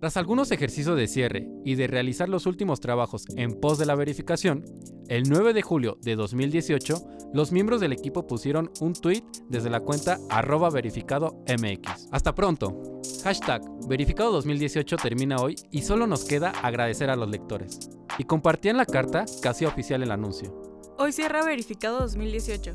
Tras 0.00 0.16
algunos 0.16 0.50
ejercicios 0.50 0.96
de 0.96 1.06
cierre 1.06 1.46
y 1.62 1.74
de 1.74 1.86
realizar 1.86 2.30
los 2.30 2.46
últimos 2.46 2.80
trabajos 2.80 3.26
en 3.36 3.60
pos 3.60 3.76
de 3.76 3.84
la 3.84 3.94
verificación, 3.94 4.64
el 5.08 5.24
9 5.28 5.52
de 5.52 5.60
julio 5.60 5.98
de 6.00 6.16
2018, 6.16 7.02
los 7.34 7.52
miembros 7.52 7.82
del 7.82 7.92
equipo 7.92 8.26
pusieron 8.26 8.70
un 8.80 8.94
tweet 8.94 9.22
desde 9.50 9.68
la 9.68 9.80
cuenta 9.80 10.18
arroba 10.30 10.70
verificado 10.70 11.44
MX. 11.46 12.08
Hasta 12.12 12.34
pronto. 12.34 13.02
Hashtag 13.24 13.60
verificado 13.88 14.32
2018 14.32 14.96
termina 14.96 15.36
hoy 15.36 15.56
y 15.70 15.82
solo 15.82 16.06
nos 16.06 16.24
queda 16.24 16.50
agradecer 16.62 17.10
a 17.10 17.16
los 17.16 17.28
lectores. 17.28 17.78
Y 18.16 18.24
compartían 18.24 18.78
la 18.78 18.86
carta 18.86 19.26
casi 19.42 19.66
oficial 19.66 20.02
el 20.02 20.12
anuncio. 20.12 20.50
Hoy 20.96 21.12
cierra 21.12 21.44
verificado 21.44 21.98
2018. 22.00 22.74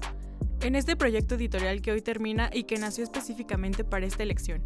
En 0.66 0.74
este 0.74 0.96
proyecto 0.96 1.36
editorial 1.36 1.84
que 1.84 1.92
hoy 1.92 2.02
termina 2.02 2.50
y 2.52 2.64
que 2.64 2.80
nació 2.80 3.04
específicamente 3.04 3.84
para 3.84 4.08
esta 4.08 4.24
elección. 4.24 4.64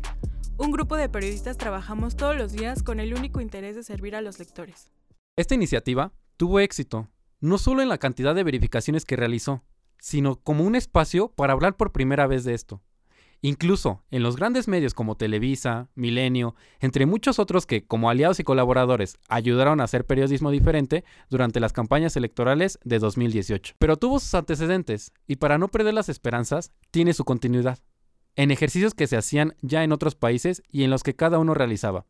Un 0.57 0.71
grupo 0.71 0.95
de 0.95 1.09
periodistas 1.09 1.57
trabajamos 1.57 2.15
todos 2.15 2.37
los 2.37 2.53
días 2.53 2.83
con 2.83 3.01
el 3.01 3.13
único 3.13 3.41
interés 3.41 3.75
de 3.75 3.83
servir 3.83 4.15
a 4.15 4.21
los 4.21 4.39
lectores. 4.39 4.93
Esta 5.35 5.55
iniciativa 5.55 6.13
tuvo 6.37 6.61
éxito, 6.61 7.09
no 7.41 7.57
solo 7.57 7.81
en 7.81 7.89
la 7.89 7.97
cantidad 7.97 8.33
de 8.33 8.45
verificaciones 8.45 9.03
que 9.03 9.17
realizó, 9.17 9.65
sino 9.97 10.37
como 10.37 10.63
un 10.63 10.75
espacio 10.75 11.33
para 11.33 11.51
hablar 11.51 11.75
por 11.75 11.91
primera 11.91 12.27
vez 12.27 12.45
de 12.45 12.53
esto. 12.53 12.81
Incluso 13.41 14.03
en 14.11 14.21
los 14.21 14.35
grandes 14.35 14.67
medios 14.67 14.93
como 14.93 15.15
Televisa, 15.15 15.89
Milenio, 15.95 16.55
entre 16.79 17.05
muchos 17.05 17.39
otros 17.39 17.65
que, 17.65 17.85
como 17.85 18.09
aliados 18.09 18.39
y 18.39 18.43
colaboradores, 18.43 19.17
ayudaron 19.29 19.79
a 19.79 19.85
hacer 19.85 20.05
periodismo 20.05 20.51
diferente 20.51 21.05
durante 21.29 21.59
las 21.59 21.71
campañas 21.71 22.17
electorales 22.17 22.79
de 22.83 22.99
2018. 22.99 23.75
Pero 23.79 23.97
tuvo 23.97 24.19
sus 24.19 24.33
antecedentes, 24.33 25.13
y 25.25 25.37
para 25.37 25.57
no 25.57 25.69
perder 25.69 25.93
las 25.93 26.09
esperanzas, 26.09 26.73
tiene 26.91 27.13
su 27.13 27.23
continuidad 27.23 27.79
en 28.39 28.51
ejercicios 28.51 28.93
que 28.93 29.05
se 29.05 29.17
hacían 29.17 29.55
ya 29.61 29.83
en 29.83 29.91
otros 29.91 30.15
países 30.15 30.63
y 30.71 30.83
en 30.83 30.91
los 30.91 31.03
que 31.03 31.13
cada 31.13 31.39
uno 31.39 31.53
realizaba, 31.53 32.05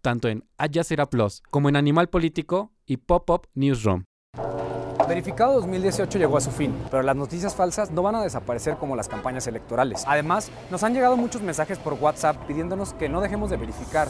tanto 0.00 0.28
en 0.28 0.44
Al 0.56 0.70
Jazeera 0.72 1.08
Plus 1.08 1.40
como 1.50 1.68
en 1.68 1.76
Animal 1.76 2.08
Político 2.08 2.72
y 2.84 2.96
Pop-Up 2.96 3.46
Newsroom. 3.54 4.04
Verificado 5.08 5.54
2018 5.54 6.18
llegó 6.18 6.36
a 6.36 6.40
su 6.42 6.50
fin, 6.50 6.74
pero 6.90 7.02
las 7.02 7.16
noticias 7.16 7.54
falsas 7.56 7.90
no 7.90 8.02
van 8.02 8.14
a 8.14 8.22
desaparecer 8.22 8.76
como 8.76 8.94
las 8.94 9.08
campañas 9.08 9.46
electorales. 9.46 10.04
Además, 10.06 10.50
nos 10.70 10.82
han 10.82 10.92
llegado 10.92 11.16
muchos 11.16 11.40
mensajes 11.40 11.78
por 11.78 11.94
WhatsApp 11.94 12.36
pidiéndonos 12.46 12.92
que 12.92 13.08
no 13.08 13.22
dejemos 13.22 13.48
de 13.48 13.56
verificar. 13.56 14.08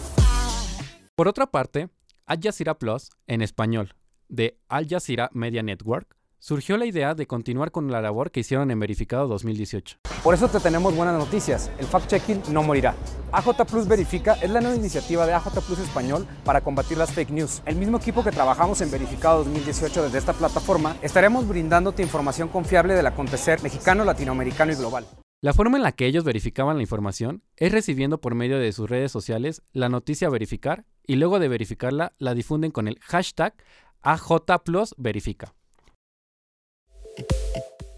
Por 1.15 1.29
otra 1.29 1.47
parte, 1.47 1.89
Al 2.27 2.41
Jazeera 2.43 2.75
Plus, 2.79 3.11
en 3.29 3.43
español, 3.43 3.95
de 4.29 4.59
Al 4.69 4.89
Jazeera 4.89 5.31
Media 5.33 5.63
Network, 5.63 6.17
surgió 6.39 6.77
la 6.77 6.87
idea 6.87 7.15
de 7.15 7.27
continuar 7.27 7.71
con 7.71 7.91
la 7.91 8.01
labor 8.01 8.31
que 8.31 8.41
hicieron 8.41 8.71
en 8.71 8.79
Verificado 8.81 9.29
2018. 9.29 9.99
Por 10.23 10.35
eso 10.35 10.49
te 10.49 10.61
tenemos 10.61 10.95
buenas 10.95 11.19
noticias. 11.19 11.71
El 11.79 11.87
fact-checking 11.87 12.49
no 12.49 12.63
morirá. 12.63 12.95
AJ 13.33 13.65
Plus 13.67 13.89
Verifica 13.89 14.35
es 14.35 14.51
la 14.51 14.61
nueva 14.61 14.77
iniciativa 14.77 15.27
de 15.27 15.35
AJ 15.35 15.61
Plus 15.67 15.79
Español 15.79 16.27
para 16.45 16.61
combatir 16.61 16.99
las 16.99 17.13
fake 17.13 17.31
news. 17.31 17.63
El 17.67 17.77
mismo 17.77 17.99
equipo 17.99 18.25
que 18.25 18.31
trabajamos 18.31 18.81
en 18.81 18.91
Verificado 18.91 19.45
2018 19.45 20.05
desde 20.05 20.19
esta 20.19 20.33
plataforma, 20.33 20.97
estaremos 21.03 21.47
brindándote 21.47 22.03
información 22.03 22.49
confiable 22.49 22.95
del 22.95 23.07
acontecer 23.07 23.63
mexicano, 23.63 24.05
latinoamericano 24.05 24.73
y 24.73 24.77
global. 24.77 25.07
La 25.41 25.53
forma 25.53 25.77
en 25.77 25.85
la 25.85 25.93
que 25.93 26.07
ellos 26.07 26.25
verificaban 26.25 26.77
la 26.77 26.83
información 26.83 27.45
es 27.57 27.71
recibiendo 27.71 28.21
por 28.21 28.35
medio 28.35 28.59
de 28.59 28.73
sus 28.73 28.91
redes 28.91 29.13
sociales 29.13 29.63
la 29.73 29.89
noticia 29.89 30.27
a 30.27 30.31
verificar 30.31 30.85
y 31.07 31.15
luego 31.15 31.39
de 31.39 31.47
verificarla 31.47 32.13
la 32.19 32.35
difunden 32.35 32.73
con 32.73 32.89
el 32.89 32.99
hashtag 33.01 33.55
AJ 34.03 34.65
Plus 34.65 34.95
Verifica. 34.99 35.55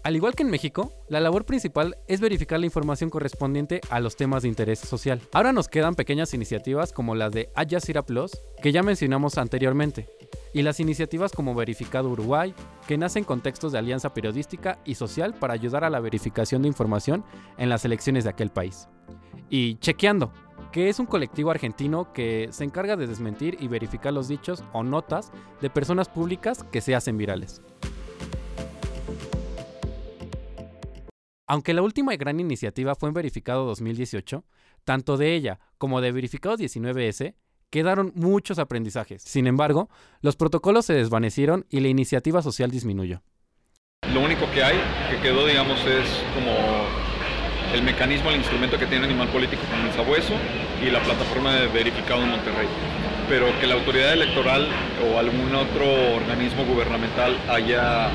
Al 0.03 0.15
igual 0.15 0.33
que 0.33 0.41
en 0.41 0.49
México, 0.49 0.91
la 1.09 1.19
labor 1.19 1.45
principal 1.45 1.95
es 2.07 2.21
verificar 2.21 2.59
la 2.59 2.65
información 2.65 3.11
correspondiente 3.11 3.81
a 3.91 3.99
los 3.99 4.15
temas 4.15 4.41
de 4.41 4.49
interés 4.49 4.79
social. 4.79 5.21
Ahora 5.31 5.53
nos 5.53 5.67
quedan 5.67 5.93
pequeñas 5.93 6.33
iniciativas 6.33 6.91
como 6.91 7.13
las 7.13 7.31
de 7.31 7.51
Al 7.53 7.67
Jazeera 7.69 8.03
Plus, 8.03 8.31
que 8.63 8.71
ya 8.71 8.81
mencionamos 8.81 9.37
anteriormente, 9.37 10.09
y 10.55 10.63
las 10.63 10.79
iniciativas 10.79 11.33
como 11.33 11.53
Verificado 11.53 12.09
Uruguay, 12.09 12.55
que 12.87 12.97
nacen 12.97 13.23
con 13.23 13.41
textos 13.41 13.73
de 13.73 13.77
alianza 13.77 14.11
periodística 14.11 14.79
y 14.85 14.95
social 14.95 15.35
para 15.35 15.53
ayudar 15.53 15.83
a 15.83 15.91
la 15.91 15.99
verificación 15.99 16.63
de 16.63 16.69
información 16.69 17.23
en 17.59 17.69
las 17.69 17.85
elecciones 17.85 18.23
de 18.23 18.31
aquel 18.31 18.49
país. 18.49 18.87
Y 19.51 19.75
Chequeando, 19.75 20.31
que 20.71 20.89
es 20.89 20.97
un 20.97 21.05
colectivo 21.05 21.51
argentino 21.51 22.11
que 22.11 22.47
se 22.51 22.63
encarga 22.63 22.95
de 22.95 23.05
desmentir 23.05 23.57
y 23.59 23.67
verificar 23.67 24.13
los 24.13 24.27
dichos 24.27 24.63
o 24.73 24.81
notas 24.81 25.31
de 25.61 25.69
personas 25.69 26.09
públicas 26.09 26.63
que 26.71 26.81
se 26.81 26.95
hacen 26.95 27.17
virales. 27.17 27.61
Aunque 31.51 31.73
la 31.73 31.81
última 31.81 32.15
gran 32.15 32.39
iniciativa 32.39 32.95
fue 32.95 33.09
en 33.09 33.13
Verificado 33.13 33.65
2018, 33.65 34.45
tanto 34.85 35.17
de 35.17 35.35
ella 35.35 35.59
como 35.77 35.99
de 35.99 36.13
Verificado 36.13 36.55
19S 36.55 37.35
quedaron 37.69 38.13
muchos 38.15 38.57
aprendizajes. 38.57 39.21
Sin 39.23 39.47
embargo, 39.47 39.89
los 40.21 40.37
protocolos 40.37 40.85
se 40.85 40.93
desvanecieron 40.93 41.65
y 41.69 41.81
la 41.81 41.89
iniciativa 41.89 42.41
social 42.41 42.71
disminuyó. 42.71 43.21
Lo 44.13 44.21
único 44.21 44.49
que 44.51 44.63
hay, 44.63 44.79
que 45.09 45.19
quedó, 45.21 45.45
digamos, 45.45 45.77
es 45.81 46.23
como 46.35 46.55
el 47.73 47.83
mecanismo, 47.83 48.29
el 48.29 48.37
instrumento 48.37 48.79
que 48.79 48.85
tiene 48.85 49.03
Animal 49.03 49.27
Político 49.27 49.61
con 49.69 49.81
el 49.81 49.91
Sabueso 49.91 50.33
y 50.81 50.89
la 50.89 51.03
plataforma 51.03 51.53
de 51.55 51.67
Verificado 51.67 52.23
en 52.23 52.29
Monterrey. 52.29 52.67
Pero 53.27 53.47
que 53.59 53.67
la 53.67 53.75
autoridad 53.75 54.13
electoral 54.13 54.69
o 55.05 55.19
algún 55.19 55.53
otro 55.53 56.15
organismo 56.15 56.63
gubernamental 56.63 57.37
haya 57.49 58.09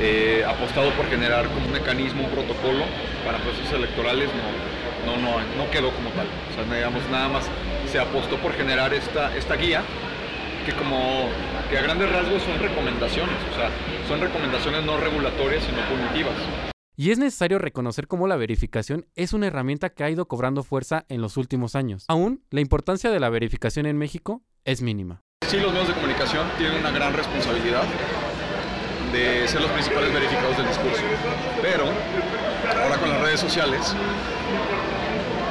eh, 0.00 0.44
apostado 0.46 0.90
por 0.92 1.06
generar 1.08 1.46
como 1.48 1.66
un 1.66 1.72
mecanismo, 1.72 2.24
un 2.24 2.30
protocolo 2.30 2.84
para 3.24 3.38
procesos 3.38 3.72
electorales, 3.72 4.28
no, 5.06 5.16
no, 5.16 5.20
no, 5.20 5.38
no 5.56 5.70
quedó 5.70 5.90
como 5.90 6.10
tal. 6.10 6.26
O 6.50 6.54
sea, 6.54 6.74
digamos, 6.74 7.02
nada 7.10 7.28
más 7.28 7.44
se 7.90 7.98
apostó 7.98 8.36
por 8.36 8.52
generar 8.54 8.94
esta, 8.94 9.36
esta 9.36 9.56
guía 9.56 9.82
que 10.64 10.72
como 10.72 11.28
que 11.70 11.78
a 11.78 11.82
grandes 11.82 12.10
rasgos 12.10 12.42
son 12.42 12.58
recomendaciones, 12.58 13.36
o 13.52 13.56
sea, 13.56 13.70
son 14.08 14.20
recomendaciones 14.20 14.84
no 14.84 14.96
regulatorias 14.98 15.64
sino 15.64 15.78
punitivas. 15.88 16.34
Y 16.94 17.10
es 17.10 17.18
necesario 17.18 17.58
reconocer 17.58 18.06
cómo 18.06 18.28
la 18.28 18.36
verificación 18.36 19.06
es 19.14 19.32
una 19.32 19.46
herramienta 19.46 19.90
que 19.90 20.04
ha 20.04 20.10
ido 20.10 20.28
cobrando 20.28 20.62
fuerza 20.62 21.04
en 21.08 21.20
los 21.20 21.36
últimos 21.36 21.74
años. 21.74 22.04
Aún, 22.08 22.44
la 22.50 22.60
importancia 22.60 23.10
de 23.10 23.18
la 23.18 23.30
verificación 23.30 23.86
en 23.86 23.96
México 23.96 24.42
es 24.64 24.82
mínima. 24.82 25.22
Sí, 25.48 25.58
los 25.58 25.72
medios 25.72 25.88
de 25.88 25.94
comunicación 25.94 26.46
tienen 26.58 26.78
una 26.78 26.90
gran 26.90 27.14
responsabilidad 27.14 27.82
de 29.12 29.46
ser 29.46 29.60
los 29.60 29.70
principales 29.70 30.12
verificados 30.12 30.56
del 30.56 30.66
discurso. 30.66 31.02
Pero 31.60 31.84
ahora 32.82 32.96
con 32.96 33.10
las 33.10 33.20
redes 33.20 33.40
sociales, 33.40 33.94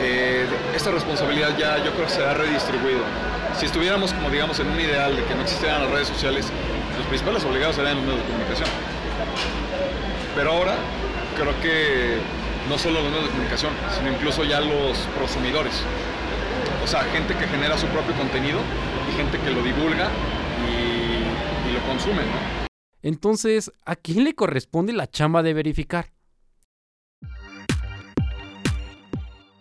eh, 0.02 0.46
esta 0.76 0.92
responsabilidad 0.92 1.56
ya 1.58 1.78
yo 1.78 1.92
creo 1.94 2.06
que 2.08 2.12
se 2.12 2.26
ha 2.26 2.34
redistribuido. 2.34 3.02
Si 3.58 3.66
estuviéramos 3.66 4.14
como 4.14 4.30
digamos 4.30 4.60
en 4.60 4.68
un 4.68 4.80
ideal 4.80 5.16
de 5.16 5.24
que 5.24 5.36
no 5.36 5.42
existieran 5.42 5.84
las 5.84 5.92
redes 5.92 6.08
sociales, 6.08 6.48
los 6.98 7.06
principales 7.08 7.44
obligados 7.46 7.76
serían 7.76 7.96
los 7.98 8.06
medios 8.06 8.20
de 8.22 8.26
comunicación. 8.26 8.70
Pero 10.36 10.52
ahora 10.52 10.76
creo 11.38 11.54
que 11.62 12.18
no 12.68 12.78
solo 12.78 13.02
los 13.02 13.12
medios 13.12 13.26
de 13.26 13.32
comunicación, 13.32 13.74
sino 13.96 14.12
incluso 14.12 14.44
ya 14.44 14.60
los 14.60 14.98
prosumidores. 15.18 15.84
O 16.84 16.88
sea, 16.88 17.04
gente 17.14 17.36
que 17.36 17.48
genera 17.48 17.78
su 17.78 17.86
propio 17.88 18.16
contenido 18.16 18.60
y 19.12 19.16
gente 19.16 19.38
que 19.38 19.52
lo 19.52 19.62
divulga 19.62 20.08
y, 20.68 21.70
y 21.70 21.74
lo 21.74 21.80
consume, 21.88 22.24
¿no? 22.24 22.61
Entonces, 23.02 23.72
¿a 23.86 23.96
quién 23.96 24.24
le 24.24 24.36
corresponde 24.36 24.94
la 24.94 25.10
chamba 25.10 25.44
de 25.44 25.54
verificar? 25.54 26.12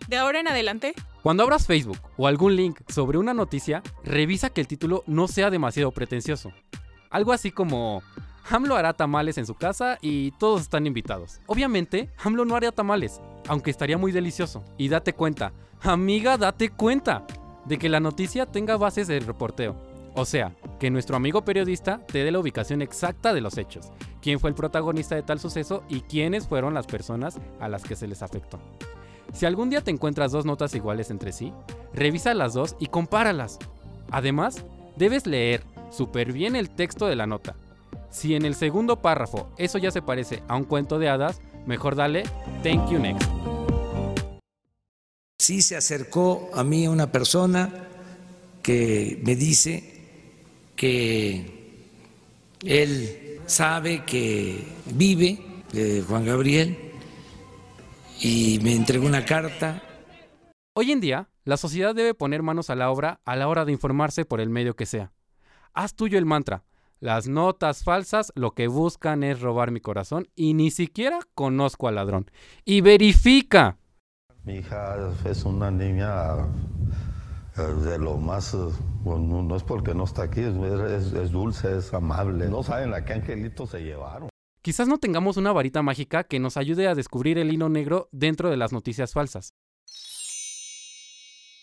De 0.07 0.17
ahora 0.17 0.39
en 0.39 0.47
adelante. 0.47 0.93
Cuando 1.23 1.43
abras 1.43 1.67
Facebook 1.67 1.99
o 2.17 2.27
algún 2.27 2.55
link 2.55 2.79
sobre 2.89 3.17
una 3.17 3.33
noticia, 3.33 3.81
revisa 4.03 4.49
que 4.49 4.61
el 4.61 4.67
título 4.67 5.03
no 5.07 5.27
sea 5.27 5.49
demasiado 5.49 5.91
pretencioso. 5.91 6.51
Algo 7.09 7.31
así 7.31 7.51
como, 7.51 8.01
AMLO 8.49 8.75
hará 8.75 8.93
tamales 8.93 9.37
en 9.37 9.45
su 9.45 9.55
casa 9.55 9.97
y 10.01 10.31
todos 10.31 10.61
están 10.61 10.87
invitados. 10.87 11.39
Obviamente, 11.45 12.09
AMLO 12.23 12.45
no 12.45 12.55
haría 12.55 12.71
tamales, 12.71 13.21
aunque 13.47 13.71
estaría 13.71 13.97
muy 13.97 14.11
delicioso. 14.11 14.63
Y 14.77 14.89
date 14.89 15.13
cuenta, 15.13 15.53
amiga, 15.81 16.37
date 16.37 16.69
cuenta 16.69 17.25
de 17.65 17.77
que 17.77 17.89
la 17.89 17.99
noticia 17.99 18.45
tenga 18.45 18.77
bases 18.77 19.07
de 19.07 19.19
reporteo. 19.19 19.90
O 20.13 20.25
sea, 20.25 20.53
que 20.79 20.89
nuestro 20.89 21.15
amigo 21.15 21.45
periodista 21.45 22.01
te 22.05 22.23
dé 22.23 22.31
la 22.31 22.39
ubicación 22.39 22.81
exacta 22.81 23.33
de 23.33 23.41
los 23.41 23.57
hechos, 23.57 23.91
quién 24.21 24.39
fue 24.39 24.49
el 24.49 24.55
protagonista 24.55 25.15
de 25.15 25.23
tal 25.23 25.39
suceso 25.39 25.83
y 25.87 26.01
quiénes 26.01 26.47
fueron 26.47 26.73
las 26.73 26.85
personas 26.85 27.39
a 27.59 27.69
las 27.69 27.83
que 27.83 27.95
se 27.95 28.07
les 28.07 28.21
afectó. 28.21 28.59
Si 29.33 29.45
algún 29.45 29.69
día 29.69 29.81
te 29.81 29.91
encuentras 29.91 30.31
dos 30.31 30.45
notas 30.45 30.75
iguales 30.75 31.09
entre 31.09 31.31
sí, 31.31 31.53
revisa 31.93 32.33
las 32.33 32.53
dos 32.53 32.75
y 32.79 32.87
compáralas. 32.87 33.59
Además, 34.11 34.65
debes 34.97 35.25
leer 35.25 35.63
súper 35.89 36.33
bien 36.33 36.57
el 36.57 36.69
texto 36.69 37.07
de 37.07 37.15
la 37.15 37.27
nota. 37.27 37.55
Si 38.09 38.35
en 38.35 38.43
el 38.43 38.55
segundo 38.55 39.01
párrafo 39.01 39.49
eso 39.57 39.77
ya 39.77 39.91
se 39.91 40.01
parece 40.01 40.43
a 40.49 40.57
un 40.57 40.65
cuento 40.65 40.99
de 40.99 41.07
hadas, 41.07 41.39
mejor 41.65 41.95
dale 41.95 42.23
thank 42.61 42.89
you 42.89 42.99
next. 42.99 43.29
Sí 45.39 45.61
se 45.61 45.77
acercó 45.77 46.49
a 46.53 46.63
mí 46.63 46.87
una 46.87 47.11
persona 47.11 47.87
que 48.61 49.19
me 49.23 49.35
dice 49.35 49.90
que 50.75 51.79
él 52.63 53.39
sabe 53.45 54.03
que 54.05 54.65
vive, 54.93 55.39
eh, 55.73 56.03
Juan 56.07 56.25
Gabriel, 56.25 56.77
y 58.19 58.59
me 58.63 58.75
entregó 58.75 59.05
una 59.05 59.25
carta. 59.25 59.81
Hoy 60.73 60.91
en 60.91 61.01
día, 61.01 61.29
la 61.43 61.57
sociedad 61.57 61.95
debe 61.95 62.13
poner 62.13 62.43
manos 62.43 62.69
a 62.69 62.75
la 62.75 62.91
obra 62.91 63.19
a 63.25 63.35
la 63.35 63.47
hora 63.47 63.65
de 63.65 63.71
informarse 63.71 64.25
por 64.25 64.41
el 64.41 64.49
medio 64.49 64.75
que 64.75 64.85
sea. 64.85 65.11
Haz 65.73 65.95
tuyo 65.95 66.17
el 66.17 66.25
mantra. 66.25 66.63
Las 66.99 67.27
notas 67.27 67.83
falsas 67.83 68.31
lo 68.35 68.51
que 68.51 68.67
buscan 68.67 69.23
es 69.23 69.41
robar 69.41 69.71
mi 69.71 69.79
corazón 69.79 70.27
y 70.35 70.53
ni 70.53 70.69
siquiera 70.69 71.19
conozco 71.33 71.87
al 71.87 71.95
ladrón. 71.95 72.29
Y 72.63 72.81
verifica. 72.81 73.79
Mi 74.43 74.57
hija 74.57 75.11
es 75.25 75.43
una 75.43 75.71
niña 75.71 76.47
de 77.55 77.97
lo 77.99 78.17
más, 78.17 78.53
eh, 78.53 78.57
bueno, 79.03 79.43
no 79.43 79.55
es 79.55 79.63
porque 79.63 79.93
no 79.93 80.05
está 80.05 80.23
aquí, 80.23 80.41
es- 80.41 81.13
es 81.13 81.31
dulce, 81.31 81.77
es 81.77 81.93
amable. 81.93 82.47
No 82.49 82.63
saben 82.63 82.93
a 82.93 83.03
qué 83.03 83.13
angelito 83.13 83.67
se 83.67 83.81
llevaron. 83.83 84.29
Quizás 84.61 84.87
no 84.87 84.99
tengamos 84.99 85.37
una 85.37 85.51
varita 85.51 85.81
mágica 85.81 86.23
que 86.23 86.39
nos 86.39 86.55
ayude 86.55 86.87
a 86.87 86.95
descubrir 86.95 87.37
el 87.37 87.51
hilo 87.51 87.67
negro 87.67 88.07
dentro 88.11 88.49
de 88.49 88.57
las 88.57 88.71
noticias 88.71 89.13
falsas. 89.13 89.53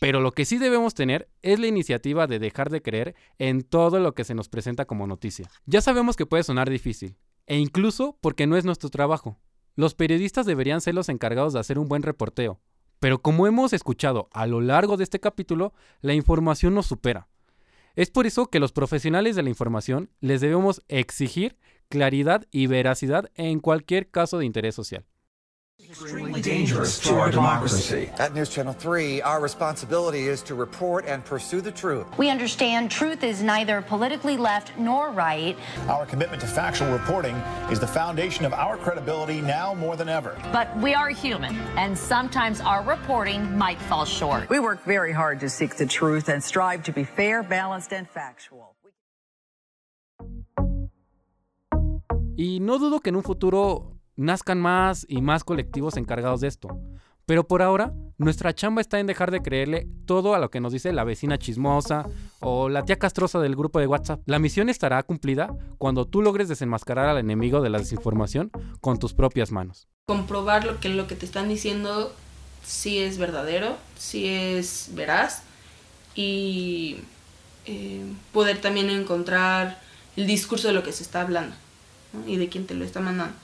Pero 0.01 0.21
lo 0.21 0.33
que 0.33 0.45
sí 0.45 0.59
debemos 0.59 0.95
tener 0.95 1.29
es 1.43 1.59
la 1.59 1.67
iniciativa 1.67 2.27
de 2.27 2.39
dejar 2.39 2.71
de 2.71 2.83
creer 2.83 3.15
en 3.39 3.63
todo 3.63 3.99
lo 3.99 4.15
que 4.15 4.25
se 4.25 4.35
nos 4.35 4.49
presenta 4.49 4.85
como 4.85 5.07
noticia. 5.07 5.51
Ya 5.67 5.81
sabemos 5.81 6.15
que 6.17 6.27
puede 6.27 6.45
sonar 6.45 6.71
difícil, 6.71 7.17
e 7.47 7.59
incluso 7.59 8.17
porque 8.21 8.47
no 8.47 8.57
es 8.57 8.65
nuestro 8.65 8.91
trabajo. 8.91 9.41
Los 9.75 9.95
periodistas 9.95 10.47
deberían 10.47 10.81
ser 10.81 10.95
los 10.95 11.09
encargados 11.09 11.53
de 11.53 11.61
hacer 11.61 11.79
un 11.79 11.89
buen 11.89 12.03
reporteo, 12.03 12.61
pero 13.01 13.23
como 13.23 13.47
hemos 13.47 13.73
escuchado 13.73 14.29
a 14.33 14.47
lo 14.47 14.61
largo 14.61 14.97
de 14.97 15.05
este 15.05 15.21
capítulo, 15.21 15.73
la 16.01 16.15
información 16.15 16.75
nos 16.75 16.87
supera. 16.87 17.29
Es 17.97 18.11
por 18.11 18.27
eso 18.27 18.47
que 18.47 18.61
los 18.61 18.73
profesionales 18.73 19.37
de 19.37 19.43
la 19.43 19.49
información 19.49 20.11
les 20.21 20.41
debemos 20.41 20.83
exigir 20.89 21.57
claridad 21.89 22.47
y 22.51 22.67
veracidad 22.67 23.31
en 23.35 23.61
cualquier 23.61 24.11
caso 24.11 24.39
de 24.39 24.47
interés 24.47 24.75
social. 24.75 25.05
Extremely 25.91 26.43
dangerous 26.43 26.99
to 26.99 27.15
our 27.15 27.31
democracy. 27.31 28.11
At 28.19 28.35
News 28.35 28.49
Channel 28.49 28.73
3, 28.73 29.23
our 29.23 29.41
responsibility 29.41 30.27
is 30.27 30.43
to 30.43 30.55
report 30.55 31.07
and 31.07 31.25
pursue 31.25 31.61
the 31.61 31.71
truth. 31.71 32.07
We 32.19 32.31
understand 32.31 32.91
truth 32.91 33.23
is 33.23 33.43
neither 33.43 33.81
politically 33.83 34.37
left 34.37 34.77
nor 34.77 35.11
right. 35.11 35.57
Our 35.89 36.05
commitment 36.05 36.41
to 36.43 36.47
factual 36.47 36.91
reporting 36.91 37.37
is 37.71 37.81
the 37.81 37.87
foundation 37.87 38.45
of 38.45 38.53
our 38.53 38.77
credibility 38.77 39.41
now 39.41 39.73
more 39.75 39.97
than 39.97 40.09
ever. 40.09 40.37
But 40.53 40.77
we 40.79 40.95
are 40.95 41.11
human, 41.11 41.57
and 41.77 41.97
sometimes 41.97 42.61
our 42.61 42.83
reporting 42.83 43.57
might 43.57 43.79
fall 43.83 44.05
short. 44.05 44.51
We 44.51 44.61
work 44.61 44.85
very 44.85 45.13
hard 45.13 45.41
to 45.41 45.49
seek 45.49 45.77
the 45.77 45.87
truth 45.87 46.29
and 46.29 46.43
strive 46.43 46.83
to 46.85 46.93
be 46.93 47.05
fair, 47.05 47.43
balanced, 47.43 47.93
and 47.93 48.09
factual. 48.09 48.75
Y 52.37 52.59
no 52.61 52.79
dudo 52.79 53.01
que 53.01 53.11
en 53.11 53.17
un 53.17 53.23
futuro 53.23 53.98
nazcan 54.19 54.61
más 54.61 55.07
y 55.09 55.23
más 55.23 55.45
colectivos 55.45 55.97
encargados 55.97 56.43
de 56.43 56.49
esto. 56.49 56.69
Pero 57.25 57.47
por 57.47 57.61
ahora, 57.61 57.93
nuestra 58.17 58.55
chamba 58.55 58.81
está 58.81 58.99
en 58.99 59.07
dejar 59.07 59.31
de 59.31 59.43
creerle 59.43 59.87
todo 60.07 60.35
a 60.35 60.39
lo 60.39 60.51
que 60.51 60.61
nos 60.61 60.73
dice 60.73 60.93
la 60.93 61.05
vecina 61.05 61.39
chismosa 61.39 62.07
o 62.41 62.71
la 62.71 62.85
tía 62.85 62.99
castrosa 62.99 63.39
del 63.39 63.55
grupo 63.55 63.79
de 63.79 63.87
WhatsApp. 63.87 64.23
La 64.25 64.39
misión 64.39 64.71
estará 64.71 65.03
cumplida 65.03 65.55
cuando 65.77 66.07
tú 66.07 66.23
logres 66.23 66.49
desenmascarar 66.49 67.07
al 67.07 67.19
enemigo 67.19 67.61
de 67.61 67.69
la 67.69 67.79
desinformación 67.79 68.51
con 68.81 68.99
tus 68.99 69.13
propias 69.15 69.53
manos. 69.53 69.89
comprobar 70.07 70.65
lo 70.65 70.81
que 70.81 70.89
lo 70.89 71.07
que 71.07 71.17
te 71.17 71.27
están 71.27 71.51
diciendo 71.51 72.15
sí 72.65 72.99
es 72.99 73.19
verdadero, 73.19 73.77
sí 73.99 74.27
es 74.27 74.91
veraz 74.95 75.43
y 76.15 76.97
eh, 77.67 78.03
poder 78.33 78.59
también 78.59 78.89
encontrar 78.89 79.81
el 80.17 80.27
discurso 80.27 80.69
de 80.69 80.75
lo 80.75 80.83
que 80.83 80.93
se 80.93 81.03
está 81.03 81.21
hablando 81.21 81.55
y 82.27 82.37
de 82.37 82.49
quién 82.49 82.67
te 82.67 82.73
lo 82.73 82.87
está 82.87 83.01
mandando. 83.01 83.35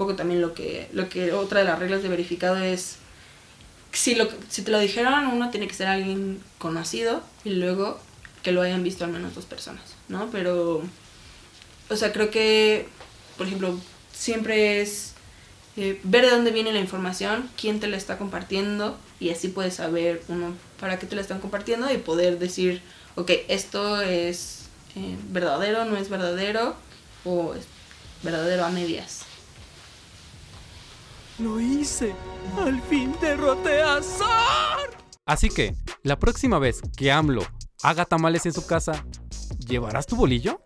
Poco 0.00 0.16
también 0.16 0.40
lo 0.40 0.54
que, 0.54 0.88
lo 0.94 1.10
que 1.10 1.34
otra 1.34 1.58
de 1.58 1.66
las 1.66 1.78
reglas 1.78 2.02
de 2.02 2.08
verificado 2.08 2.56
es 2.56 2.96
si, 3.92 4.14
lo, 4.14 4.30
si 4.48 4.62
te 4.62 4.70
lo 4.70 4.78
dijeron, 4.78 5.26
uno 5.26 5.50
tiene 5.50 5.68
que 5.68 5.74
ser 5.74 5.88
alguien 5.88 6.42
conocido 6.56 7.22
y 7.44 7.50
luego 7.50 8.00
que 8.42 8.50
lo 8.50 8.62
hayan 8.62 8.82
visto 8.82 9.04
al 9.04 9.10
menos 9.10 9.34
dos 9.34 9.44
personas, 9.44 9.84
¿no? 10.08 10.30
Pero, 10.30 10.80
o 11.90 11.96
sea, 11.96 12.14
creo 12.14 12.30
que, 12.30 12.88
por 13.36 13.46
ejemplo, 13.46 13.78
siempre 14.10 14.80
es 14.80 15.12
eh, 15.76 16.00
ver 16.02 16.24
de 16.24 16.30
dónde 16.30 16.50
viene 16.50 16.72
la 16.72 16.80
información, 16.80 17.50
quién 17.60 17.78
te 17.78 17.86
la 17.86 17.98
está 17.98 18.16
compartiendo 18.16 18.96
y 19.20 19.28
así 19.28 19.48
puedes 19.48 19.74
saber 19.74 20.22
uno 20.28 20.54
para 20.80 20.98
qué 20.98 21.04
te 21.04 21.14
la 21.14 21.20
están 21.20 21.40
compartiendo 21.40 21.92
y 21.92 21.98
poder 21.98 22.38
decir, 22.38 22.80
ok, 23.16 23.32
esto 23.48 24.00
es 24.00 24.62
eh, 24.96 25.18
verdadero, 25.28 25.84
no 25.84 25.98
es 25.98 26.08
verdadero 26.08 26.74
o 27.26 27.52
es 27.52 27.66
verdadero 28.22 28.64
a 28.64 28.70
medias. 28.70 29.26
Lo 31.40 31.58
hice. 31.60 32.14
Al 32.58 32.80
fin 32.82 33.14
derroté 33.20 33.80
a 33.82 34.02
Zar. 34.02 34.90
Así 35.24 35.48
que, 35.48 35.74
la 36.02 36.18
próxima 36.18 36.58
vez 36.58 36.80
que 36.96 37.12
AMLO 37.12 37.42
haga 37.82 38.04
tamales 38.04 38.46
en 38.46 38.52
su 38.52 38.66
casa, 38.66 39.04
¿llevarás 39.58 40.06
tu 40.06 40.16
bolillo? 40.16 40.60